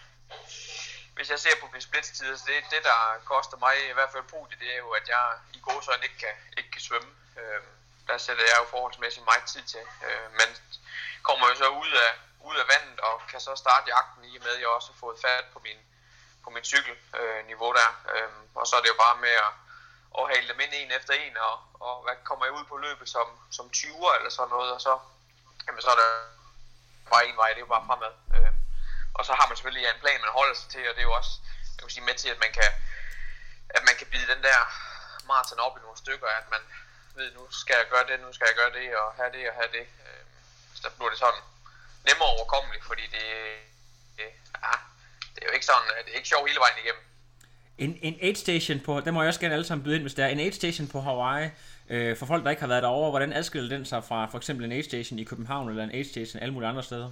hvis 1.17 1.31
jeg 1.31 1.39
ser 1.45 1.57
på 1.63 1.67
min 1.73 1.83
splitstider, 1.89 2.29
så 2.29 2.33
altså 2.33 2.47
det, 2.51 2.59
det 2.75 2.83
der 2.91 3.01
koster 3.33 3.57
mig 3.65 3.75
i 3.91 3.95
hvert 3.97 4.13
fald 4.13 4.27
podiet, 4.35 4.61
det 4.63 4.69
er 4.75 4.81
jo, 4.85 4.91
at 5.01 5.07
jeg 5.15 5.25
i 5.57 5.61
gode 5.67 5.83
så 5.85 5.93
ikke 6.07 6.19
kan, 6.25 6.35
ikke 6.59 6.71
kan 6.75 6.83
svømme. 6.89 7.11
Øh, 7.41 7.63
der 8.09 8.19
sætter 8.19 8.45
jeg 8.45 8.57
jo 8.61 8.67
forholdsmæssigt 8.75 9.25
meget 9.25 9.45
tid 9.53 9.63
til. 9.63 9.85
Øh, 10.07 10.29
men 10.39 10.49
kommer 11.23 11.49
jo 11.49 11.55
så 11.55 11.69
ud 11.69 11.93
af, 12.07 12.13
ud 12.49 12.57
af 12.63 12.67
vandet 12.73 13.01
og 13.01 13.15
kan 13.31 13.41
så 13.41 13.53
starte 13.57 13.91
jagten 13.95 14.25
i 14.25 14.37
og 14.39 14.43
med, 14.45 14.53
at 14.55 14.61
jeg 14.61 14.69
også 14.69 14.93
har 14.93 14.99
fået 15.05 15.19
fat 15.25 15.45
på 15.53 15.59
min, 15.67 15.79
på 16.45 16.51
min 16.51 16.65
cykelniveau 16.65 17.21
øh, 17.21 17.47
niveau 17.47 17.73
der. 17.73 17.91
Øh, 18.15 18.31
og 18.55 18.67
så 18.67 18.77
er 18.77 18.81
det 18.81 18.89
jo 18.89 19.03
bare 19.05 19.17
med 19.27 19.35
at, 19.47 19.53
at 20.19 20.29
hale 20.33 20.49
dem 20.49 20.61
ind 20.61 20.73
en 20.75 20.93
efter 20.99 21.15
en, 21.15 21.37
og, 21.37 21.57
og 21.87 22.03
hvad 22.05 22.17
kommer 22.25 22.45
jeg 22.45 22.55
ud 22.55 22.65
på 22.65 22.77
løbet 22.77 23.09
som, 23.09 23.27
som 23.51 23.67
20'er 23.77 24.17
eller 24.17 24.31
sådan 24.31 24.51
noget, 24.57 24.73
og 24.73 24.81
så, 24.81 24.99
jamen, 25.67 25.83
så 25.83 25.91
er 25.91 25.99
der 26.03 26.11
bare 27.11 27.27
en 27.27 27.37
vej, 27.37 27.49
det 27.49 27.57
er 27.57 27.67
jo 27.67 27.75
bare 27.75 27.87
fremad. 27.87 28.13
Øh, 28.37 28.53
og 29.15 29.25
så 29.27 29.33
har 29.39 29.47
man 29.47 29.57
selvfølgelig 29.57 29.89
en 29.89 30.01
plan, 30.01 30.21
man 30.21 30.39
holder 30.39 30.55
sig 30.55 30.69
til, 30.71 30.89
og 30.89 30.95
det 30.95 31.03
er 31.03 31.11
jo 31.11 31.19
også 31.21 31.35
jeg 31.77 31.83
kan 31.85 31.91
sige, 31.91 32.09
med 32.09 32.15
til, 32.15 32.29
at 32.29 32.41
man 32.45 32.53
kan, 32.59 32.71
at 33.77 33.83
man 33.89 33.97
kan 33.99 34.07
bide 34.13 34.27
den 34.33 34.43
der 34.43 34.59
maraton 35.31 35.61
op 35.67 35.77
i 35.77 35.81
nogle 35.81 35.99
stykker, 36.05 36.29
at 36.41 36.47
man 36.51 36.63
ved, 37.17 37.29
nu 37.39 37.43
skal 37.63 37.77
jeg 37.81 37.89
gøre 37.93 38.07
det, 38.11 38.17
nu 38.27 38.33
skal 38.33 38.47
jeg 38.51 38.57
gøre 38.61 38.73
det, 38.79 38.87
og 39.03 39.09
have 39.19 39.31
det, 39.37 39.43
og 39.51 39.55
have 39.61 39.71
det. 39.77 39.87
Øh, 40.05 40.23
så 40.75 40.81
der 40.85 40.91
bliver 40.97 41.11
det 41.13 41.19
sådan 41.19 41.43
nemmere 42.09 42.31
overkommeligt, 42.37 42.85
fordi 42.91 43.05
det, 43.17 43.27
det, 44.19 44.29
ja, 44.67 44.75
det 45.33 45.41
er 45.43 45.47
jo 45.51 45.55
ikke 45.59 45.69
sådan, 45.71 45.89
det 46.05 46.11
er 46.13 46.19
ikke 46.21 46.33
sjovt 46.33 46.49
hele 46.49 46.61
vejen 46.65 46.79
igennem. 46.83 47.05
En, 47.85 47.99
en 48.09 48.17
aid 48.27 48.35
station 48.35 48.81
på, 48.81 49.01
den 49.01 49.15
må 49.15 49.23
jeg 49.23 49.29
også 49.29 49.41
gerne 49.41 49.55
alle 49.55 49.67
sammen 49.67 49.85
byde 49.85 49.97
ind, 49.97 50.03
hvis 50.03 50.15
der 50.15 50.25
er 50.25 50.29
en 50.29 50.41
aid 50.41 50.53
station 50.53 50.89
på 50.89 51.01
Hawaii, 51.01 51.51
øh, 51.89 52.17
for 52.19 52.27
folk, 52.27 52.45
der 52.45 52.51
ikke 52.51 52.65
har 52.67 52.73
været 52.75 52.83
derovre, 52.83 53.11
hvordan 53.11 53.33
adskiller 53.33 53.69
den 53.77 53.85
sig 53.87 54.05
fra 54.05 54.27
for 54.31 54.39
eksempel 54.39 54.65
en 54.65 54.73
aid 54.73 54.85
station 54.85 55.19
i 55.19 55.25
København, 55.25 55.69
eller 55.69 55.85
en 55.85 55.91
aid 55.91 56.05
station 56.05 56.43
alle 56.43 56.55
mulige 56.55 56.69
andre 56.69 56.83
steder? 56.83 57.11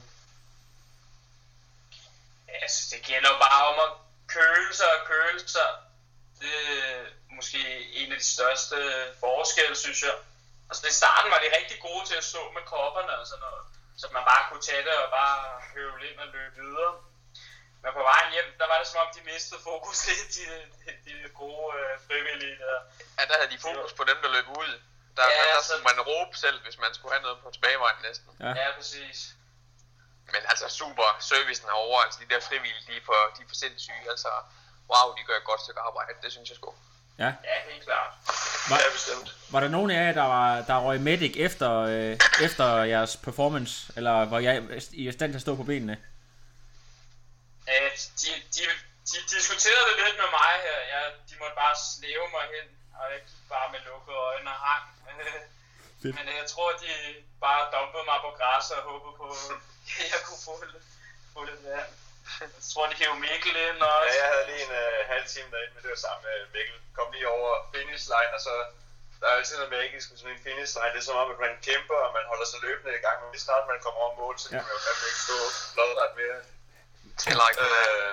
Altså, 2.63 2.97
det 2.97 3.07
gælder 3.07 3.33
bare 3.47 3.61
om 3.71 3.77
at 3.87 3.93
køle 4.27 4.71
sig 4.81 4.87
og 4.99 5.07
køle 5.07 5.49
sig. 5.49 5.71
Det 6.41 6.57
måske 7.41 7.61
en 8.01 8.13
af 8.13 8.19
de 8.19 8.27
største 8.37 8.77
forskelle, 9.25 9.77
synes 9.85 10.01
jeg. 10.03 10.17
Altså, 10.71 10.87
i 10.87 10.95
starten 11.03 11.29
var 11.35 11.41
de 11.45 11.49
rigtig 11.59 11.77
gode 11.87 12.05
til 12.11 12.17
at 12.23 12.25
stå 12.33 12.43
med 12.57 12.63
kopperne 12.75 13.13
og 13.21 13.27
sådan 13.27 13.41
noget. 13.49 13.65
Så 14.01 14.07
man 14.17 14.25
bare 14.31 14.43
kunne 14.49 14.63
tage 14.71 14.83
det 14.89 14.95
og 15.05 15.11
bare 15.21 15.39
høvle 15.75 16.05
ind 16.11 16.19
og 16.25 16.29
løbe 16.37 16.55
videre. 16.63 16.93
Men 17.83 17.91
på 17.99 18.03
vejen 18.11 18.31
hjem, 18.37 18.49
der 18.61 18.67
var 18.71 18.79
det 18.81 18.87
som 18.89 19.01
om, 19.05 19.09
de 19.17 19.23
mistede 19.33 19.61
fokus 19.71 19.97
lidt, 20.09 20.29
de, 20.37 20.45
de, 20.85 20.91
de 21.25 21.29
gode 21.43 21.69
øh, 21.81 21.93
frivillige 22.07 22.57
der. 22.65 22.77
Ja, 23.19 23.23
der 23.31 23.35
havde 23.39 23.51
de 23.55 23.59
fokus 23.69 23.93
på 23.99 24.05
dem, 24.11 24.19
der 24.23 24.31
løb 24.37 24.49
ud. 24.63 24.73
Der, 25.17 25.23
Ja, 25.23 25.31
der, 25.39 25.55
der 25.55 25.63
så- 25.63 25.69
skulle 25.69 25.85
man 25.91 26.01
råbe 26.11 26.35
selv, 26.45 26.59
hvis 26.65 26.79
man 26.85 26.91
skulle 26.95 27.13
have 27.15 27.23
noget 27.27 27.39
på 27.43 27.49
tilbagevejen 27.51 27.99
næsten. 28.09 28.31
Ja. 28.45 28.49
Ja, 28.63 28.67
præcis. 28.79 29.19
Men 30.33 30.43
altså 30.53 30.67
super 30.69 31.09
servicen 31.21 31.67
herovre, 31.71 32.05
altså 32.05 32.19
de 32.23 32.29
der 32.35 32.41
frivillige, 32.49 32.85
de 32.89 32.97
er 32.97 33.05
for, 33.11 33.19
de 33.37 33.43
er 33.45 33.49
for 33.49 33.55
sindssyge. 33.65 34.05
Altså, 34.15 34.31
wow, 34.93 35.07
de 35.17 35.23
gør 35.29 35.37
et 35.37 35.45
godt 35.45 35.61
stykke 35.65 35.81
arbejde, 35.81 36.13
det 36.23 36.33
synes 36.33 36.49
jeg 36.51 36.57
sgu. 36.57 36.75
Ja. 37.19 37.25
Ja, 37.25 37.57
helt 37.71 37.85
klart. 37.85 38.11
Var, 38.71 38.79
Ja, 38.79 38.93
bestemt. 38.93 39.37
var 39.53 39.61
der 39.61 39.69
nogen 39.69 39.91
af 39.91 40.07
jer, 40.07 40.13
der, 40.13 40.23
var, 40.37 40.61
der 40.69 40.77
røg 40.87 41.01
medic 41.01 41.35
efter, 41.37 41.71
øh, 41.95 42.19
efter 42.47 42.65
jeres 42.95 43.17
performance, 43.17 43.93
eller 43.97 44.25
var 44.33 44.39
jeg 44.39 44.55
i 44.93 45.13
stand 45.13 45.33
til 45.33 45.39
at 45.39 45.47
stå 45.47 45.53
på 45.57 45.63
benene? 45.63 45.97
Øh, 47.73 47.91
de, 48.21 48.31
de, 48.55 48.63
de 49.11 49.17
diskuterede 49.37 49.85
det 49.89 49.97
lidt 50.05 50.17
med 50.23 50.31
mig 50.41 50.53
her. 50.67 50.79
Jeg, 50.95 51.03
de 51.29 51.35
måtte 51.41 51.57
bare 51.65 51.75
slæve 51.93 52.27
mig 52.37 52.45
hen, 52.55 52.67
og 52.99 53.05
jeg 53.13 53.21
gik 53.29 53.43
bare 53.55 53.69
med 53.73 53.81
lukkede 53.89 54.17
øjne 54.31 54.51
og 54.55 54.61
hang. 54.69 54.85
Fedt. 56.03 56.15
Men 56.19 56.27
jeg 56.41 56.47
tror, 56.53 56.69
de 56.83 56.91
bare 57.47 57.63
dumpede 57.75 58.05
mig 58.11 58.19
på 58.27 58.31
græs 58.39 58.67
og 58.77 58.81
håbede 58.91 59.15
på, 59.23 59.27
at 60.03 60.09
jeg 60.15 60.21
kunne 60.27 60.43
få 60.49 60.55
lidt, 60.73 60.85
få 61.35 61.41
lidt 61.51 61.63
vand. 61.69 61.91
Jeg 62.41 62.51
tror, 62.73 62.85
de 62.91 62.95
hævde 63.03 63.21
Mikkel 63.27 63.55
ind 63.69 63.79
også. 63.95 64.15
Ja, 64.17 64.21
jeg 64.23 64.29
havde 64.33 64.47
lige 64.51 64.63
en 64.69 64.75
øh, 64.85 64.99
halv 65.13 65.27
time 65.35 65.49
derinde, 65.53 65.75
men 65.75 65.83
det 65.85 65.91
var 65.95 66.01
sammen 66.07 66.23
med 66.29 66.37
Mikkel. 66.55 66.77
Kom 66.97 67.09
lige 67.17 67.29
over 67.37 67.51
finish 67.75 68.05
line, 68.15 68.33
og 68.37 68.41
så... 68.47 68.55
Der 69.21 69.27
er 69.31 69.37
altid 69.39 69.57
noget 69.61 69.73
magisk 69.81 70.07
med 70.11 70.19
sådan 70.19 70.35
en 70.37 70.43
finish 70.49 70.73
line. 70.79 70.93
Det 70.95 71.01
er 71.03 71.09
som 71.11 71.21
om, 71.23 71.29
at 71.35 71.41
man 71.47 71.55
kæmper, 71.69 71.99
og 72.07 72.11
man 72.19 72.25
holder 72.33 72.47
sig 72.53 72.59
løbende 72.67 72.93
i 72.99 73.03
gang. 73.07 73.17
Men 73.21 73.29
lige 73.35 73.45
snart 73.47 73.65
man 73.73 73.81
kommer 73.85 74.01
over 74.05 74.15
mål, 74.23 74.35
så 74.43 74.47
kan 74.49 74.59
Ja. 74.59 74.65
man 74.67 74.75
jo 74.77 74.81
fandme 74.87 75.07
ikke 75.11 75.23
stå 75.29 75.39
lodret 75.79 76.13
mere. 76.21 76.39
Til 77.23 77.33
like 77.43 77.59
Øh, 77.69 78.11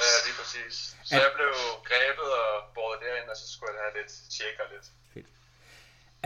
ja, 0.00 0.08
lige 0.26 0.36
præcis. 0.40 0.74
Så 1.08 1.14
jeg 1.24 1.30
blev 1.38 1.52
grebet 1.90 2.28
og 2.42 2.50
båret 2.76 2.98
derind, 3.04 3.28
og 3.32 3.36
så 3.40 3.44
skulle 3.52 3.70
jeg 3.74 3.82
have 3.86 3.96
lidt 4.00 4.12
tjek 4.34 4.56
og 4.62 4.68
lidt. 4.74 4.86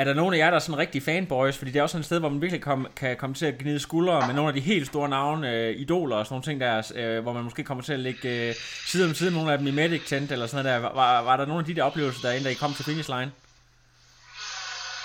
Er 0.00 0.04
der 0.04 0.14
nogen 0.14 0.34
af 0.34 0.38
jer, 0.38 0.50
der 0.50 0.56
er 0.56 0.64
sådan 0.66 0.78
rigtig 0.78 1.02
fanboys? 1.02 1.56
Fordi 1.58 1.70
det 1.70 1.78
er 1.78 1.82
også 1.82 1.92
sådan 1.92 2.00
et 2.00 2.10
sted, 2.10 2.18
hvor 2.20 2.32
man 2.34 2.42
virkelig 2.44 2.62
kom, 2.70 2.80
kan 2.96 3.16
komme 3.16 3.34
til 3.40 3.46
at 3.46 3.58
gnide 3.58 3.80
skuldre 3.88 4.26
med 4.26 4.34
nogle 4.34 4.50
af 4.52 4.54
de 4.58 4.60
helt 4.72 4.86
store 4.92 5.08
navne, 5.08 5.44
øh, 5.56 5.80
idoler 5.82 6.16
og 6.16 6.26
sådan 6.26 6.32
nogle 6.34 6.48
ting 6.48 6.56
der, 6.66 6.74
øh, 7.00 7.22
hvor 7.24 7.32
man 7.36 7.44
måske 7.48 7.62
kommer 7.64 7.84
til 7.88 7.94
at 7.98 8.02
ligge 8.08 8.28
øh, 8.34 8.54
side 8.90 9.02
om 9.08 9.14
side 9.14 9.30
med 9.30 9.38
nogle 9.38 9.52
af 9.52 9.58
dem 9.58 9.66
i 9.72 9.74
Medic 9.80 10.04
Tent 10.10 10.28
eller 10.32 10.46
sådan 10.46 10.64
noget 10.64 10.82
der. 10.82 10.88
Var, 11.02 11.12
var 11.28 11.36
der 11.36 11.46
nogle 11.50 11.62
af 11.62 11.66
de 11.70 11.76
der 11.76 11.84
oplevelser 11.90 12.22
derinde, 12.26 12.44
da 12.46 12.50
I 12.52 12.62
kom 12.62 12.72
til 12.74 12.84
finish 12.90 13.08
line? 13.14 13.30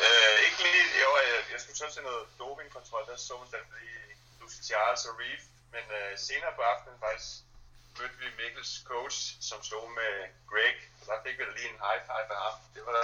Øh, 0.06 0.36
ikke 0.48 0.60
lige, 0.66 0.86
jo, 1.04 1.10
jeg, 1.32 1.40
jeg 1.54 1.60
skulle 1.64 1.80
så 1.84 1.88
til 1.96 2.04
noget 2.10 2.24
dopingkontrol, 2.42 3.04
der 3.10 3.16
så 3.28 3.34
man 3.42 3.50
den 3.56 3.66
i 3.88 3.92
Lucy 4.40 4.62
Charles 4.70 5.02
og 5.10 5.14
Reef, 5.22 5.42
men 5.76 5.86
øh, 6.00 6.10
senere 6.28 6.54
på 6.58 6.62
aftenen 6.72 6.98
faktisk 7.06 7.30
mødte 7.98 8.18
vi 8.22 8.28
Mikkels 8.42 8.74
coach, 8.92 9.18
som 9.50 9.60
stod 9.70 9.86
med 10.00 10.14
Greg, 10.52 10.78
og 11.00 11.04
der 11.10 11.18
fik 11.26 11.36
vi 11.40 11.44
da 11.48 11.52
lige 11.58 11.70
en 11.76 11.82
high 11.86 12.02
five 12.10 12.30
af 12.36 12.40
ham. 12.46 12.56
Det 12.76 12.84
var, 12.92 13.04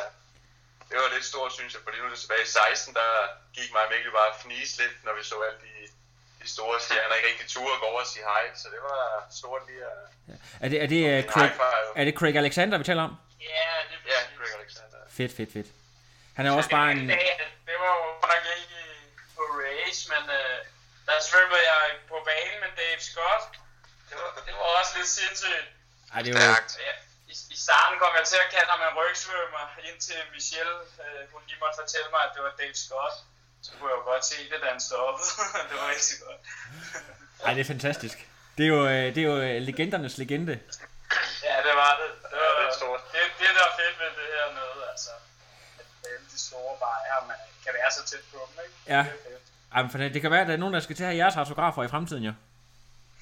det 0.92 0.98
var 1.02 1.10
lidt 1.16 1.26
stort, 1.32 1.52
synes 1.58 1.74
jeg, 1.76 1.82
fordi 1.86 1.98
nu 1.98 2.06
er 2.06 2.14
det 2.14 2.20
tilbage 2.24 2.44
i 2.48 2.52
16, 2.74 2.94
der 3.00 3.10
gik 3.58 3.70
mig 3.74 3.84
og 3.86 3.90
Mikkel 3.92 4.12
bare 4.20 4.32
fnise 4.44 4.74
lidt, 4.82 4.96
når 5.06 5.14
vi 5.18 5.24
så 5.24 5.36
alle 5.48 5.60
de, 5.68 5.74
de 6.42 6.48
store 6.56 6.78
stjerner 6.86 7.16
ikke 7.16 7.30
rigtig 7.32 7.48
ture 7.54 7.80
gå 7.82 7.86
over 7.92 8.02
og 8.06 8.08
sige 8.14 8.26
hej, 8.32 8.46
så 8.62 8.68
det 8.74 8.82
var 8.90 9.02
stort 9.40 9.64
lige 9.70 9.84
at 9.92 10.02
Er 10.64 10.70
det, 10.72 10.78
er 10.84 10.88
det, 10.94 11.02
uh, 11.10 11.32
Craig, 11.32 11.52
er 12.00 12.04
det 12.08 12.14
Craig 12.20 12.36
Alexander, 12.44 12.78
vi 12.78 12.84
taler 12.84 13.04
om? 13.10 13.14
Ja, 13.42 13.72
det 13.90 13.98
Ja, 14.14 14.20
Greg 14.38 14.54
Alexander. 14.62 15.00
Fedt, 15.18 15.34
fedt, 15.38 15.52
fedt. 15.54 15.70
Han 16.38 16.44
er 16.46 16.52
også 16.60 16.70
bare 16.70 16.92
en... 16.92 17.10
Det, 17.10 17.20
det 17.70 17.78
var 17.84 17.92
jo 18.00 18.06
nok 18.32 18.46
ikke 18.60 18.82
på 19.38 19.44
race, 19.64 20.02
men 20.14 20.24
øh, 20.40 20.58
der 21.08 21.16
svømmede 21.30 21.64
jeg 21.72 21.84
på 22.12 22.16
banen 22.30 22.58
med 22.64 22.72
Dave 22.82 23.02
Scott. 23.10 23.44
Det 24.10 24.16
var, 24.22 24.30
det 24.48 24.54
var 24.58 24.66
også 24.80 24.92
lidt 24.98 25.12
sindssygt. 25.20 25.68
Ej, 26.14 26.22
det 26.22 26.36
er. 26.36 26.56
Ja, 26.88 26.94
i, 27.32 27.34
I 27.56 27.58
starten 27.68 27.96
kom 28.02 28.12
jeg 28.20 28.26
til 28.32 28.40
at 28.46 28.50
kalde 28.56 28.70
ham 28.74 28.82
en 28.88 28.94
rygsvømmer, 29.00 29.64
indtil 29.90 30.20
Michelle, 30.36 30.78
øh, 31.04 31.22
hun 31.34 31.42
lige 31.48 31.60
måtte 31.64 31.78
fortælle 31.82 32.10
mig, 32.16 32.22
at 32.28 32.32
det 32.36 32.42
var 32.46 32.54
Dave 32.62 32.76
Scott. 32.84 33.16
så 33.66 33.70
kunne 33.76 33.90
jeg 33.92 33.98
jo 34.00 34.06
godt 34.12 34.24
se 34.32 34.38
det, 34.52 34.58
da 34.64 34.68
han 34.74 34.82
stoppede. 34.90 35.28
det 35.70 35.76
var 35.82 35.88
rigtig 35.96 36.18
godt. 36.26 36.42
Ej, 37.46 37.52
det 37.56 37.62
er 37.66 37.70
fantastisk. 37.76 38.18
Det 38.58 38.64
er 38.68 38.72
jo, 38.76 38.82
øh, 38.94 39.06
det 39.14 39.20
er 39.24 39.28
jo 39.32 39.38
øh, 39.48 39.58
legendernes 39.68 40.16
legende. 40.22 40.56
Ja, 41.48 41.56
det 41.68 41.74
var 41.82 41.92
det. 42.02 42.10
Det, 42.32 42.38
var, 42.44 42.52
det 42.60 42.66
er 42.72 42.76
stort. 42.82 43.02
det, 43.14 43.22
det 43.40 43.50
der 43.58 43.66
er 43.70 43.74
fedt 43.80 43.96
ved 44.02 44.10
det 44.20 44.28
her 44.36 44.48
med, 44.58 44.70
altså, 44.92 45.12
at 45.80 45.88
alle 46.12 46.26
de 46.34 46.40
store 46.48 46.74
bajer, 46.84 47.18
man 47.32 47.40
kan 47.64 47.72
være 47.80 47.92
så 47.98 48.02
tæt 48.12 48.24
på 48.32 48.38
dem, 48.48 48.56
ikke? 48.66 48.76
Ja. 48.96 49.04
Det 49.08 49.14
er 49.20 49.30
fedt. 49.30 49.46
Ej, 49.74 49.82
men 49.82 49.92
for 49.92 49.98
det, 49.98 50.14
det 50.14 50.22
kan 50.22 50.32
være, 50.32 50.42
at 50.42 50.48
der 50.48 50.54
er 50.54 50.64
nogen, 50.64 50.74
der 50.74 50.80
skal 50.80 50.96
til 50.96 51.04
at 51.04 51.10
have 51.10 51.18
jeres 51.24 51.38
autografer 51.44 51.84
i 51.84 51.88
fremtiden, 51.88 52.24
jo. 52.24 52.34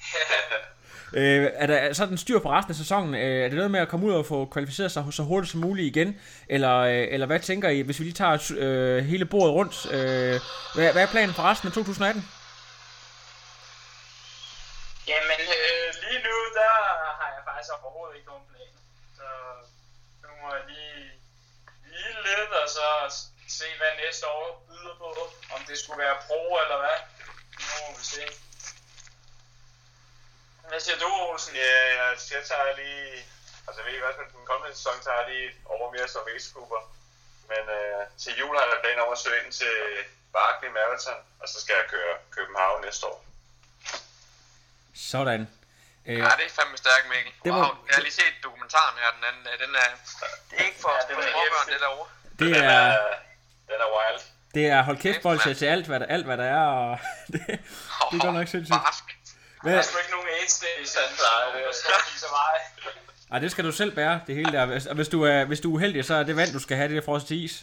Øh, 1.12 1.50
er 1.54 1.66
der 1.66 1.92
sådan 1.92 2.18
styr 2.18 2.38
på 2.38 2.50
resten 2.50 2.72
af 2.72 2.76
sæsonen? 2.76 3.14
Øh, 3.14 3.44
er 3.44 3.48
det 3.48 3.56
noget 3.56 3.70
med 3.70 3.80
at 3.80 3.88
komme 3.88 4.06
ud 4.06 4.12
og 4.12 4.26
få 4.26 4.44
kvalificeret 4.44 4.92
sig 4.92 5.04
så 5.10 5.22
hurtigt 5.22 5.50
som 5.52 5.60
muligt 5.60 5.96
igen? 5.96 6.20
Eller, 6.48 6.76
øh, 6.76 7.06
eller 7.10 7.26
hvad 7.26 7.40
tænker 7.40 7.68
I, 7.68 7.80
hvis 7.80 7.98
vi 7.98 8.04
lige 8.04 8.14
tager 8.14 8.52
øh, 8.58 9.04
hele 9.04 9.24
bordet 9.24 9.54
rundt? 9.54 9.74
Øh, 9.96 10.40
hvad, 10.74 10.92
hvad 10.92 11.02
er 11.02 11.10
planen 11.14 11.34
for 11.34 11.42
resten 11.42 11.66
af 11.68 11.72
2018? 11.74 12.28
Jamen, 15.10 15.40
øh, 15.58 15.88
lige 16.04 16.20
nu, 16.28 16.36
der 16.60 16.72
har 17.20 17.28
jeg 17.36 17.42
faktisk 17.48 17.70
overhovedet 17.76 18.14
ikke 18.16 18.28
nogen 18.32 18.46
plan. 18.50 18.72
Så 19.18 19.26
nu 20.22 20.28
må 20.40 20.48
jeg 20.56 20.64
lige 20.72 20.98
hvile 21.84 22.20
lidt, 22.28 22.52
og 22.62 22.68
så 22.76 22.86
se, 23.58 23.66
hvad 23.80 23.92
næste 24.04 24.24
år 24.38 24.46
byder 24.68 24.94
på. 25.02 25.08
Om 25.54 25.60
det 25.68 25.76
skulle 25.78 26.00
være 26.04 26.16
pro 26.26 26.40
eller 26.64 26.78
hvad. 26.82 26.98
Nu 27.60 27.74
må 27.82 27.88
vi 28.00 28.04
se. 28.16 28.24
Hvad 30.70 30.80
siger 30.84 30.98
du, 31.04 31.10
Olsen? 31.30 31.54
Ja, 31.64 31.74
jeg, 31.98 32.08
jeg 32.36 32.42
tager 32.50 32.68
lige... 32.82 33.08
Altså, 33.66 33.78
jeg 33.80 33.84
ved 33.86 33.92
ikke, 33.94 34.04
hvad 34.06 34.16
med 34.22 34.28
den 34.36 34.44
kommende 34.50 34.70
sæson 34.76 34.96
tager 35.04 35.18
jeg 35.22 35.26
lige 35.32 35.48
over 35.74 35.86
mere 35.94 36.08
som 36.14 36.22
racegrupper. 36.30 36.80
Men 37.50 37.62
øh, 37.78 38.00
til 38.22 38.32
jul 38.40 38.54
har 38.58 38.64
jeg 38.72 38.78
planer 38.84 39.02
om 39.06 39.12
at 39.16 39.20
søge 39.24 39.38
ind 39.42 39.52
til 39.60 39.74
Barkley 40.36 40.70
Marathon, 40.76 41.20
og 41.42 41.46
så 41.52 41.56
skal 41.62 41.74
jeg 41.80 41.86
køre 41.94 42.12
København 42.36 42.78
næste 42.86 43.04
år. 43.12 43.18
Sådan. 45.12 45.42
Øh, 46.08 46.18
Ja, 46.24 46.30
det 46.38 46.46
er 46.50 46.54
fandme 46.58 46.76
stærkt, 46.84 47.06
Mikkel. 47.12 47.32
Det 47.44 47.50
Wow, 47.52 47.60
var- 47.60 47.78
jeg 47.88 47.94
har 47.98 48.02
lige 48.08 48.18
set 48.22 48.34
dokumentaren 48.46 48.94
her, 49.02 49.10
den 49.16 49.24
anden. 49.30 49.42
Den 49.64 49.72
er, 49.84 49.88
det 50.50 50.54
er 50.60 50.64
ikke 50.68 50.80
for, 50.84 50.90
Ja, 50.90 50.94
ja, 50.96 51.00
det 51.00 51.08
det 51.08 51.16
var 51.16 51.22
for 51.22 51.30
småbørn, 51.30 51.66
det 51.72 51.80
derovre. 51.86 52.08
det 52.38 52.46
Den 52.46 52.54
er, 52.54 52.70
er, 52.70 53.14
den 53.70 53.78
er 53.84 53.88
wild. 53.96 54.20
det 54.56 54.64
er 54.74 54.82
hold 54.88 54.98
kæft 55.04 55.20
bolsje 55.22 55.54
til 55.60 55.66
alt, 55.74 55.86
hvad 55.86 56.00
der, 56.00 56.06
alt, 56.06 56.26
hvad 56.28 56.36
der 56.42 56.48
er. 56.58 56.66
Og 56.82 56.98
det, 57.32 57.40
det 58.10 58.16
er 58.18 58.24
godt 58.26 58.34
nok 58.40 58.48
sindssygt. 58.48 58.78
Barsk. 58.84 59.04
Hvad, 59.62 59.72
Der 59.72 59.78
er 59.78 59.82
sgu 59.82 59.98
ikke 59.98 60.10
nogen 60.10 60.28
AIDS 60.40 60.52
station, 60.52 61.02
Nej, 61.02 61.44
det- 61.54 61.76
der 61.86 61.94
og 61.94 62.02
viser 62.14 62.26
vej. 62.40 62.56
ej, 63.32 63.38
det 63.38 63.50
skal 63.50 63.64
du 63.64 63.72
selv 63.72 63.94
bære, 63.94 64.20
det 64.26 64.34
hele 64.34 64.52
der. 64.52 64.66
Hvis- 64.66 64.86
Og 64.86 64.94
hvis 64.94 65.08
du 65.08 65.22
er, 65.24 65.44
hvis 65.44 65.60
du 65.60 65.70
er 65.70 65.74
uheldig, 65.74 66.04
så 66.04 66.14
er 66.14 66.22
det 66.22 66.36
vand, 66.36 66.52
du 66.52 66.58
skal 66.58 66.76
have, 66.76 66.88
det 66.88 66.96
er 66.96 67.02
frosset 67.04 67.28
til 67.28 67.44
is. 67.44 67.54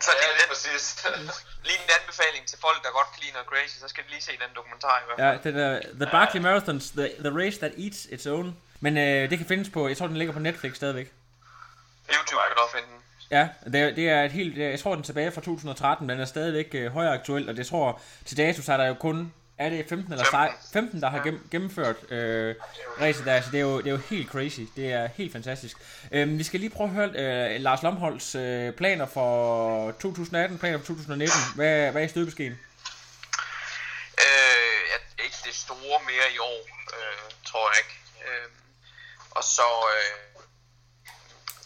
Så 0.00 0.10
lige 0.20 0.32
den, 0.40 0.48
præcis. 0.48 0.84
lige 1.68 1.78
en 1.84 1.90
anbefaling 2.00 2.46
til 2.46 2.58
folk, 2.60 2.82
der 2.84 2.90
godt 2.90 3.06
kan 3.12 3.20
lide 3.22 3.32
noget 3.32 3.46
crazy, 3.48 3.76
så 3.78 3.88
skal 3.88 4.04
de 4.04 4.10
lige 4.10 4.22
se 4.22 4.32
den 4.32 4.50
dokumentar 4.56 4.98
i 4.98 5.02
hvert 5.06 5.40
fald. 5.42 5.54
Ja, 5.56 5.60
den 5.70 5.76
er 5.76 5.80
The 6.00 6.10
Barkley 6.16 6.40
Marathons, 6.40 6.90
the, 6.90 7.08
the 7.18 7.32
Race 7.40 7.58
That 7.58 7.72
Eats 7.78 8.04
Its 8.10 8.26
Own. 8.26 8.56
Men 8.80 8.96
øh, 8.98 9.30
det 9.30 9.38
kan 9.38 9.46
findes 9.46 9.68
på, 9.72 9.88
jeg 9.88 9.96
tror 9.96 10.06
den 10.06 10.16
ligger 10.16 10.32
på 10.34 10.40
Netflix 10.40 10.76
stadigvæk. 10.76 11.12
YouTube 12.08 12.40
kan 12.48 12.56
du 12.56 12.62
også 12.62 12.74
finde 12.76 12.88
den. 12.88 13.00
Ja, 13.30 13.48
det 13.72 13.80
er, 13.80 13.94
det 13.94 14.08
er 14.08 14.22
et 14.24 14.32
helt, 14.32 14.58
jeg 14.58 14.80
tror 14.80 14.90
den 14.90 15.00
er 15.00 15.04
tilbage 15.04 15.32
fra 15.32 15.40
2013, 15.40 16.06
men 16.06 16.14
den 16.14 16.22
er 16.22 16.26
stadigvæk 16.26 16.68
øh, 16.72 16.92
højere 16.92 17.14
aktuel, 17.14 17.48
og 17.48 17.56
det 17.56 17.66
tror 17.66 17.86
jeg, 17.86 17.94
til 18.26 18.36
dato 18.36 18.62
så 18.62 18.72
er 18.72 18.76
der 18.76 18.86
jo 18.86 18.94
kun, 18.94 19.32
er 19.58 19.68
det 19.68 19.86
15 19.88 20.12
eller 20.12 20.24
16, 20.30 20.72
15, 20.72 21.02
der 21.02 21.08
har 21.08 21.22
gennem, 21.22 21.48
gennemført 21.50 21.96
øh, 22.10 22.54
racet 23.00 23.26
der, 23.26 23.40
så 23.40 23.48
det 23.50 23.58
er, 23.58 23.62
jo, 23.62 23.78
det 23.78 23.86
er 23.86 23.90
jo 23.90 23.96
helt 23.96 24.30
crazy, 24.30 24.60
det 24.76 24.92
er 24.92 25.06
helt 25.06 25.32
fantastisk. 25.32 25.76
Øh, 26.12 26.38
vi 26.38 26.44
skal 26.44 26.60
lige 26.60 26.70
prøve 26.70 26.88
at 26.88 26.94
høre 26.94 27.08
øh, 27.08 27.60
Lars 27.60 27.82
Lomholds 27.82 28.34
øh, 28.34 28.72
planer 28.72 29.06
for 29.06 29.90
2018, 29.90 30.58
planer 30.58 30.78
for 30.78 30.86
2019, 30.86 31.38
hvad, 31.54 31.90
hvad 31.92 32.02
er 32.02 32.06
i 32.06 32.08
støbeskeen? 32.08 32.52
Øh, 34.24 34.80
ja, 34.90 35.24
ikke 35.24 35.36
det 35.44 35.54
store 35.54 35.98
mere 36.10 36.28
i 36.34 36.38
år, 36.38 36.60
øh, 36.96 37.30
tror 37.44 37.70
jeg 37.70 37.78
ikke. 37.82 37.96
Øh, 38.26 38.48
og 39.30 39.44
så, 39.44 39.68
øh, 39.94 40.42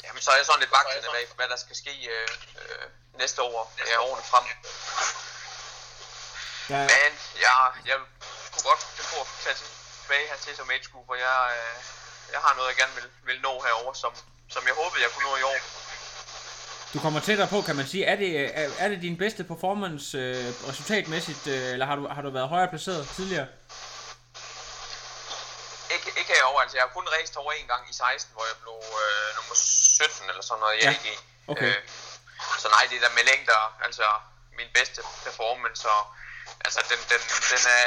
jamen, 0.05 0.23
så 0.23 0.31
er 0.31 0.37
jeg 0.37 0.47
sådan 0.47 0.61
lidt 0.61 0.73
vagtende 0.73 1.09
bag, 1.13 1.27
hvad 1.37 1.49
der 1.49 1.57
skal 1.57 1.77
ske 1.77 1.95
øh, 2.17 2.29
øh, 2.61 2.87
næste 3.19 3.43
år, 3.43 3.73
ja, 3.91 4.01
årene 4.01 4.25
frem. 4.33 4.45
Ja, 6.71 6.81
Men 6.95 7.11
jeg, 7.47 7.55
jeg 7.91 7.97
kunne 8.53 8.67
godt 8.71 8.83
finde 8.97 9.09
på 9.15 9.19
at 9.25 9.29
tage 9.45 9.57
tilbage 10.03 10.27
her 10.31 10.37
til 10.45 10.57
som 10.57 10.71
age 10.71 10.87
group, 10.93 11.09
og 11.15 11.19
jeg, 11.27 11.39
øh, 11.59 11.75
jeg 12.35 12.41
har 12.45 12.53
noget, 12.57 12.69
jeg 12.69 12.77
gerne 12.83 12.95
vil, 12.99 13.09
vil 13.29 13.39
nå 13.49 13.53
herover, 13.67 13.93
som, 14.03 14.13
som 14.55 14.63
jeg 14.69 14.75
håbede, 14.81 15.03
jeg 15.03 15.11
kunne 15.15 15.27
nå 15.31 15.37
i 15.37 15.43
år. 15.53 15.59
Du 16.95 16.99
kommer 17.05 17.21
tættere 17.21 17.49
på, 17.55 17.59
kan 17.63 17.77
man 17.77 17.87
sige. 17.93 18.05
Er 18.13 18.17
det, 18.17 18.31
er, 18.61 18.71
er 18.79 18.89
det 18.89 19.03
din 19.03 19.17
bedste 19.19 19.45
performance 19.45 20.19
øh, 20.19 20.47
resultatmæssigt, 20.71 21.47
øh, 21.47 21.73
eller 21.75 21.87
har 21.87 21.97
du, 21.97 22.09
har 22.17 22.23
du 22.23 22.31
været 22.31 22.49
højere 22.49 22.69
placeret 22.75 23.09
tidligere? 23.17 23.47
Ikke, 25.95 26.09
ikke 26.21 26.33
herover, 26.39 26.61
altså 26.65 26.77
jeg 26.77 26.85
har 26.87 26.93
kun 26.99 27.07
racet 27.17 27.37
over 27.37 27.53
en 27.53 27.67
gang 27.73 27.83
i 27.91 27.95
16, 27.95 28.33
hvor 28.35 28.45
jeg 28.51 28.57
blev 28.63 28.79
øh, 29.05 29.29
nummer 29.39 29.55
17 29.55 30.31
eller 30.31 30.43
sådan 30.49 30.61
noget 30.65 30.75
i 30.79 30.81
Ja, 30.85 30.91
AG. 30.91 31.07
okay. 31.53 31.71
Øh, 31.77 31.83
så 32.63 32.67
nej, 32.75 32.83
det 32.91 32.97
er 33.01 33.05
der 33.07 33.15
med 33.19 33.25
længder, 33.33 33.61
altså 33.87 34.07
min 34.59 34.69
bedste 34.79 35.01
performance, 35.27 35.83
og 35.97 36.03
altså 36.67 36.81
den, 36.91 37.01
den, 37.13 37.21
den 37.53 37.63
er 37.79 37.87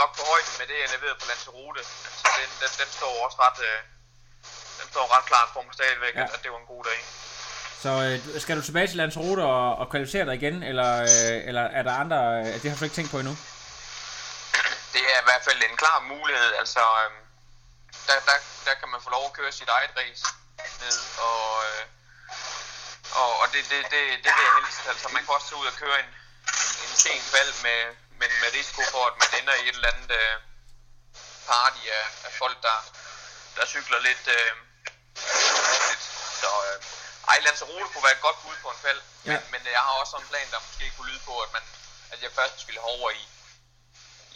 nok 0.00 0.10
på 0.16 0.22
højde 0.30 0.50
med 0.58 0.66
det, 0.70 0.76
jeg 0.82 0.88
leverede 0.94 1.18
på 1.20 1.26
Lanzarote. 1.30 1.80
Altså 2.08 2.22
den, 2.38 2.48
den, 2.62 2.70
den 2.80 2.88
står 2.98 3.12
også 3.26 3.36
ret, 3.44 3.58
øh, 3.70 3.78
den 4.80 4.86
står 4.92 5.04
ret 5.16 5.26
klart 5.30 5.48
for 5.54 5.62
mig 5.66 5.74
stadigvæk, 5.78 6.14
Ja. 6.16 6.26
at 6.34 6.40
det 6.42 6.50
var 6.54 6.58
en 6.64 6.70
god 6.74 6.84
dag. 6.90 7.00
Så 7.84 7.90
øh, 8.06 8.40
skal 8.42 8.56
du 8.58 8.62
tilbage 8.62 8.86
til 8.90 8.96
Lanzarote 9.02 9.42
og, 9.56 9.76
og 9.80 9.84
kvalificere 9.92 10.24
dig 10.28 10.34
igen, 10.40 10.56
eller, 10.70 10.90
øh, 11.12 11.48
eller 11.48 11.64
er 11.78 11.82
der 11.88 11.94
andre, 12.04 12.20
øh, 12.40 12.54
det 12.62 12.66
har 12.70 12.78
du 12.78 12.84
ikke 12.84 12.96
tænkt 13.00 13.10
på 13.14 13.18
endnu? 13.24 13.36
det 14.94 15.02
er 15.14 15.18
i 15.22 15.26
hvert 15.28 15.44
fald 15.48 15.60
en 15.70 15.76
klar 15.82 15.98
mulighed. 16.14 16.50
Altså, 16.62 16.82
øhm, 17.02 17.20
der, 18.08 18.16
der, 18.28 18.36
der 18.66 18.74
kan 18.80 18.88
man 18.92 19.00
få 19.06 19.10
lov 19.16 19.24
at 19.26 19.32
køre 19.38 19.52
sit 19.52 19.68
eget 19.76 19.90
race 20.00 20.24
ned, 20.82 20.98
og, 21.28 21.44
øh, 21.68 21.82
og, 23.20 23.30
og 23.40 23.46
det, 23.52 23.62
det, 23.70 23.78
det, 23.92 24.02
det 24.24 24.30
vil 24.36 24.44
jeg 24.48 24.54
helst. 24.60 24.80
Altså, 24.92 25.06
man 25.14 25.22
kan 25.24 25.34
også 25.36 25.48
tage 25.48 25.60
ud 25.62 25.66
og 25.72 25.76
køre 25.82 25.96
en, 26.02 26.10
en, 26.84 26.90
en 26.90 26.96
sen 27.04 27.22
med, 27.66 27.80
men 28.20 28.30
med 28.42 28.48
risiko 28.58 28.82
for, 28.94 29.02
at 29.10 29.14
man 29.22 29.28
ender 29.40 29.54
i 29.62 29.64
et 29.68 29.74
eller 29.78 29.90
andet 29.94 30.10
øh, 30.22 30.34
party 31.50 31.82
af, 32.00 32.06
af 32.26 32.32
folk, 32.42 32.56
der, 32.66 32.78
der 33.56 33.64
cykler 33.74 34.00
lidt 34.08 34.24
øh. 34.38 34.50
Så 36.42 36.50
øh, 36.68 36.76
ej, 37.30 37.36
Lanzarote 37.46 37.86
kunne 37.92 38.04
være 38.08 38.16
et 38.18 38.24
godt 38.28 38.38
bud 38.44 38.56
på 38.64 38.68
en 38.74 38.80
fald, 38.86 39.00
Ja. 39.26 39.30
men, 39.32 39.40
men 39.52 39.60
jeg 39.76 39.82
har 39.86 39.94
også 40.02 40.14
en 40.22 40.28
plan, 40.32 40.46
der 40.52 40.58
måske 40.66 40.84
kunne 40.96 41.08
lyde 41.10 41.22
på, 41.28 41.34
at, 41.44 41.50
man, 41.56 41.62
at 42.12 42.18
jeg 42.24 42.30
først 42.38 42.66
ville 42.68 42.80
over 42.94 43.08
i, 43.20 43.22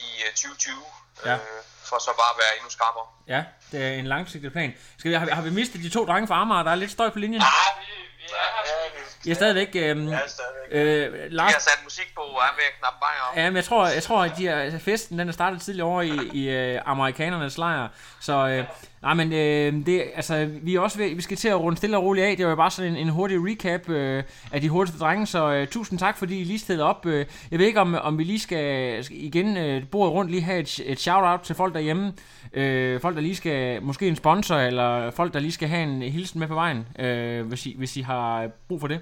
i 0.06 0.08
øh, 0.26 0.30
2020, 0.34 0.84
Ja. 1.24 1.34
øh, 1.34 1.60
for 1.88 1.98
så 2.06 2.10
bare 2.20 2.30
at 2.34 2.38
være 2.42 2.52
endnu 2.56 2.70
skarpere. 2.70 3.06
Ja, 3.34 3.40
det 3.72 3.78
er 3.88 3.92
en 4.02 4.06
langsigtet 4.14 4.52
plan. 4.52 4.70
Skal 4.98 5.10
vi, 5.10 5.16
har, 5.16 5.24
vi, 5.24 5.30
har 5.38 5.42
vi 5.42 5.50
mistet 5.50 5.80
de 5.84 5.90
to 5.96 6.06
drenge 6.06 6.26
fra 6.28 6.40
Amager? 6.40 6.62
Der 6.62 6.70
er 6.70 6.74
lidt 6.84 6.90
støj 6.98 7.08
på 7.10 7.18
linjen. 7.18 7.42
Ah, 7.42 7.72
vi, 7.80 7.86
vi 8.24 8.34
er 8.34 8.48
her 8.56 9.04
sgu. 9.10 9.20
Jeg 9.24 9.30
er 9.30 9.34
stadigvæk... 9.34 9.68
Øh, 9.74 10.08
Ja, 10.12 10.18
stadigvæk. 10.28 11.12
øh, 11.14 11.20
Jeg 11.20 11.32
Lars, 11.32 11.52
har 11.52 11.60
sat 11.60 11.80
musik 11.84 12.14
på 12.14 12.20
og 12.20 12.36
er 12.42 12.54
ved 12.56 12.64
at 12.64 12.78
knappe 12.80 12.98
bajer 13.00 13.30
op. 13.30 13.36
Ja, 13.36 13.44
men 13.50 13.56
jeg 13.56 13.64
tror, 13.64 13.86
jeg 13.88 14.02
tror 14.02 14.24
at 14.24 14.32
de 14.36 14.48
er, 14.48 14.78
festen 14.78 15.18
den 15.18 15.28
er 15.28 15.32
startet 15.32 15.62
tidligere 15.62 15.88
over 15.88 16.02
i, 16.02 16.30
i 16.32 16.48
øh, 16.48 16.80
amerikanernes 16.86 17.58
lejr. 17.58 17.88
Så 18.20 18.32
øh, 18.32 18.64
nej, 19.04 19.14
men 19.14 19.32
øh, 19.32 19.86
det, 19.86 20.12
altså, 20.14 20.48
vi 20.50 20.74
er 20.74 20.80
også 20.80 20.98
ved, 20.98 21.14
vi 21.14 21.22
skal 21.22 21.36
til 21.36 21.48
at 21.48 21.60
runde 21.60 21.76
stille 21.76 21.96
og 21.96 22.02
roligt 22.02 22.26
af. 22.26 22.36
Det 22.36 22.44
var 22.44 22.50
jo 22.50 22.56
bare 22.56 22.70
sådan 22.70 22.90
en, 22.90 22.96
en 22.96 23.08
hurtig 23.08 23.38
recap 23.40 23.88
øh, 23.88 24.24
af 24.52 24.60
de 24.60 24.68
hurtigste 24.68 24.98
drenge, 24.98 25.26
så 25.26 25.52
øh, 25.52 25.68
tusind 25.68 25.98
tak, 25.98 26.18
fordi 26.18 26.40
I 26.40 26.44
lige 26.44 26.58
stillede 26.58 26.88
op. 26.88 27.06
Øh, 27.06 27.26
jeg 27.50 27.58
ved 27.58 27.66
ikke, 27.66 27.80
om, 27.80 27.94
om 27.94 28.18
vi 28.18 28.24
lige 28.24 28.40
skal, 28.40 29.04
skal 29.04 29.16
igen 29.16 29.56
øh, 29.56 29.88
bordet 29.90 30.12
rundt 30.12 30.30
lige 30.30 30.42
have 30.42 30.58
et, 30.58 30.80
et 30.84 31.00
shout-out 31.00 31.40
til 31.40 31.54
folk 31.54 31.74
derhjemme. 31.74 32.12
Øh, 32.52 33.00
folk, 33.00 33.16
der 33.16 33.22
lige 33.22 33.36
skal, 33.36 33.82
måske 33.82 34.08
en 34.08 34.16
sponsor, 34.16 34.56
eller 34.56 35.10
folk, 35.10 35.34
der 35.34 35.40
lige 35.40 35.52
skal 35.52 35.68
have 35.68 35.82
en 35.82 36.02
hilsen 36.02 36.40
med 36.40 36.48
på 36.48 36.54
vejen, 36.54 36.88
øh, 36.98 37.46
hvis, 37.46 37.66
I, 37.66 37.74
hvis 37.78 37.96
I 37.96 38.00
har 38.00 38.48
brug 38.68 38.80
for 38.80 38.88
det. 38.88 39.00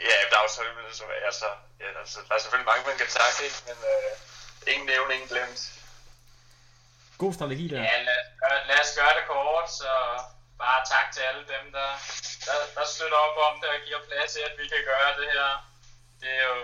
Ja, 0.00 0.18
der 0.30 0.36
er 0.40 0.44
jo 0.46 0.50
selvfølgelig, 0.56 1.24
altså, 1.30 1.44
ja, 1.80 1.86
altså, 2.00 2.18
der 2.28 2.34
er 2.34 2.40
selvfølgelig 2.40 2.68
mange, 2.72 2.84
man 2.90 2.98
kan 3.02 3.08
takke, 3.18 3.44
men 3.68 3.78
øh, 3.92 4.72
ingen 4.72 4.86
nævne, 4.92 5.10
ingen 5.14 5.28
glemt. 5.34 5.77
God 7.22 7.32
strategi 7.38 7.66
der. 7.72 7.80
Ja, 7.90 7.98
lad, 8.08 8.20
lad 8.70 8.78
os 8.84 8.92
gøre 8.98 9.12
det 9.18 9.24
kort, 9.32 9.68
så 9.80 9.92
bare 10.62 10.80
tak 10.94 11.06
til 11.14 11.22
alle 11.28 11.44
dem, 11.54 11.64
der, 11.76 11.90
der, 12.46 12.56
der 12.76 12.84
støtter 12.94 13.18
op 13.26 13.36
om 13.48 13.54
det 13.62 13.68
og 13.76 13.80
giver 13.86 14.00
plads 14.08 14.30
til, 14.34 14.42
at 14.48 14.54
vi 14.60 14.64
kan 14.72 14.82
gøre 14.92 15.10
det 15.20 15.28
her. 15.36 15.48
Det 16.22 16.30
er 16.40 16.46
jo 16.52 16.60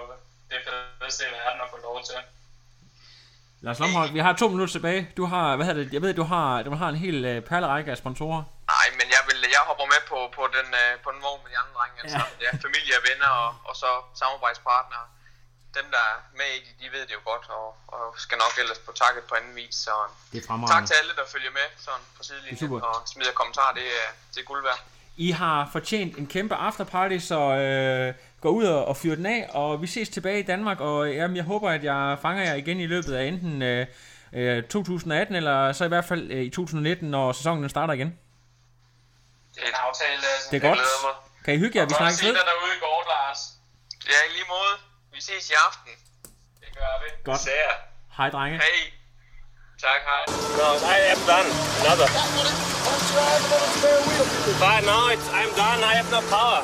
det 0.50 0.58
fedeste 0.66 1.22
i 1.28 1.32
verden 1.38 1.60
at 1.64 1.70
få 1.74 1.78
lov 1.88 1.98
til. 2.10 2.18
Lars 3.66 3.78
Lomholdt, 3.82 4.14
vi 4.14 4.22
har 4.26 4.32
to 4.32 4.46
minutter 4.52 4.72
tilbage. 4.72 5.02
Du 5.18 5.24
har, 5.32 5.56
hvad 5.56 5.66
hedder 5.66 5.82
det, 5.82 5.92
jeg 5.92 6.02
ved, 6.02 6.14
du 6.22 6.26
har, 6.34 6.62
du 6.62 6.70
har 6.80 6.88
en 6.88 7.00
hel 7.06 7.18
uh, 7.32 7.44
perlerække 7.50 7.90
af 7.90 7.98
sponsorer. 8.02 8.42
Nej, 8.74 8.86
men 8.98 9.06
jeg, 9.14 9.22
vil, 9.28 9.38
jeg 9.56 9.62
hopper 9.68 9.86
med 9.94 10.00
på, 10.10 10.18
på, 10.36 10.42
den, 10.56 10.68
øh, 10.82 10.90
på 11.04 11.08
den 11.14 11.20
vogn 11.26 11.40
med 11.44 11.50
de 11.52 11.58
andre 11.62 11.74
drenge. 11.78 11.96
Altså, 12.02 12.18
ja. 12.18 12.44
ja 12.44 12.50
familie 12.66 12.94
og 12.98 13.04
venner 13.08 13.30
og, 13.42 13.50
og 13.68 13.74
så 13.82 13.90
samarbejdspartnere. 14.20 15.04
Dem, 15.78 15.86
der 15.94 16.02
er 16.12 16.16
med 16.40 16.48
i 16.56 16.58
det, 16.66 16.74
de 16.80 16.86
ved 16.96 17.02
det 17.08 17.14
jo 17.18 17.22
godt, 17.30 17.44
og, 17.58 17.68
og 17.94 18.04
skal 18.24 18.38
nok 18.38 18.52
ellers 18.62 18.78
på 18.86 18.92
takket 18.92 19.22
på 19.28 19.34
anden 19.34 19.54
vis. 19.56 19.74
Så 19.86 19.90
Det 20.32 20.38
er 20.38 20.40
tak 20.40 20.46
fremragende. 20.48 20.88
til 20.90 20.94
alle, 21.00 21.12
der 21.20 21.24
følger 21.34 21.50
med 21.50 21.66
sådan 21.86 22.04
på 22.16 22.22
sidelinjen 22.22 22.58
super. 22.58 22.80
og 22.80 23.08
smider 23.12 23.32
kommentarer. 23.32 23.74
Det 23.74 23.82
er, 24.02 24.08
det 24.34 24.40
er 24.40 24.44
guld 24.44 24.62
værd. 24.62 24.80
I 25.16 25.30
har 25.30 25.68
fortjent 25.72 26.18
en 26.18 26.26
kæmpe 26.26 26.54
afterparty, 26.54 27.18
så 27.18 27.38
øh, 27.40 28.14
går 28.40 28.50
ud 28.50 28.64
og, 28.64 28.84
og 28.84 28.96
fyrer 28.96 29.16
den 29.16 29.26
af, 29.26 29.50
og 29.52 29.82
vi 29.82 29.86
ses 29.86 30.08
tilbage 30.08 30.38
i 30.38 30.42
Danmark, 30.42 30.80
og 30.80 31.12
jamen, 31.12 31.36
jeg 31.36 31.44
håber, 31.44 31.70
at 31.70 31.84
jeg 31.84 32.18
fanger 32.22 32.42
jer 32.44 32.54
igen 32.54 32.80
i 32.80 32.86
løbet 32.86 33.14
af 33.14 33.24
enten 33.24 33.62
øh, 33.62 33.86
øh, 34.32 34.62
2018, 34.62 35.34
eller 35.36 35.72
så 35.72 35.84
i 35.84 35.88
hvert 35.88 36.04
fald 36.04 36.30
øh, 36.30 36.42
i 36.42 36.50
2019, 36.50 37.10
når 37.10 37.32
sæsonen 37.32 37.68
starter 37.70 37.94
igen. 37.94 38.18
Det 39.54 39.62
er 39.62 39.68
en 39.68 39.74
aftale, 39.88 40.16
Lasse. 40.22 40.50
Det 40.50 40.56
er 40.56 40.68
godt. 40.68 40.78
glæder 40.78 41.02
mig. 41.06 41.14
Kan 41.44 41.54
I 41.54 41.58
hygge 41.58 41.78
jer? 41.78 41.86
Vi 41.86 41.94
snakkes 41.94 42.18
se 42.20 42.26
ved. 42.26 42.34
dig 42.34 42.42
derude 42.50 42.72
i 42.78 42.80
går, 42.80 42.98
Lars. 43.12 43.38
Ja, 44.06 44.18
i 44.28 44.32
lige 44.36 44.44
måde. 44.48 44.74
Vi 45.14 45.20
ses 45.20 45.50
i 45.50 45.54
aften. 45.68 45.92
Det 46.60 46.70
gør 46.78 46.92
vi. 47.02 47.08
Godt. 47.24 47.40
Ser. 47.40 47.70
Hej, 48.16 48.28
drenge. 48.30 48.58
Hej. 48.58 48.78
Tak, 49.86 50.00
hej. 50.10 50.22
No, 50.60 50.68
I 50.94 50.98
am 51.14 51.20
done. 51.32 51.48
Another. 51.82 52.08
But 54.62 54.80
no, 54.90 54.98
it's, 55.14 55.28
I'm 55.38 55.52
done. 55.62 55.80
I 55.90 55.92
have 55.98 56.10
no 56.16 56.20
power. 56.36 56.60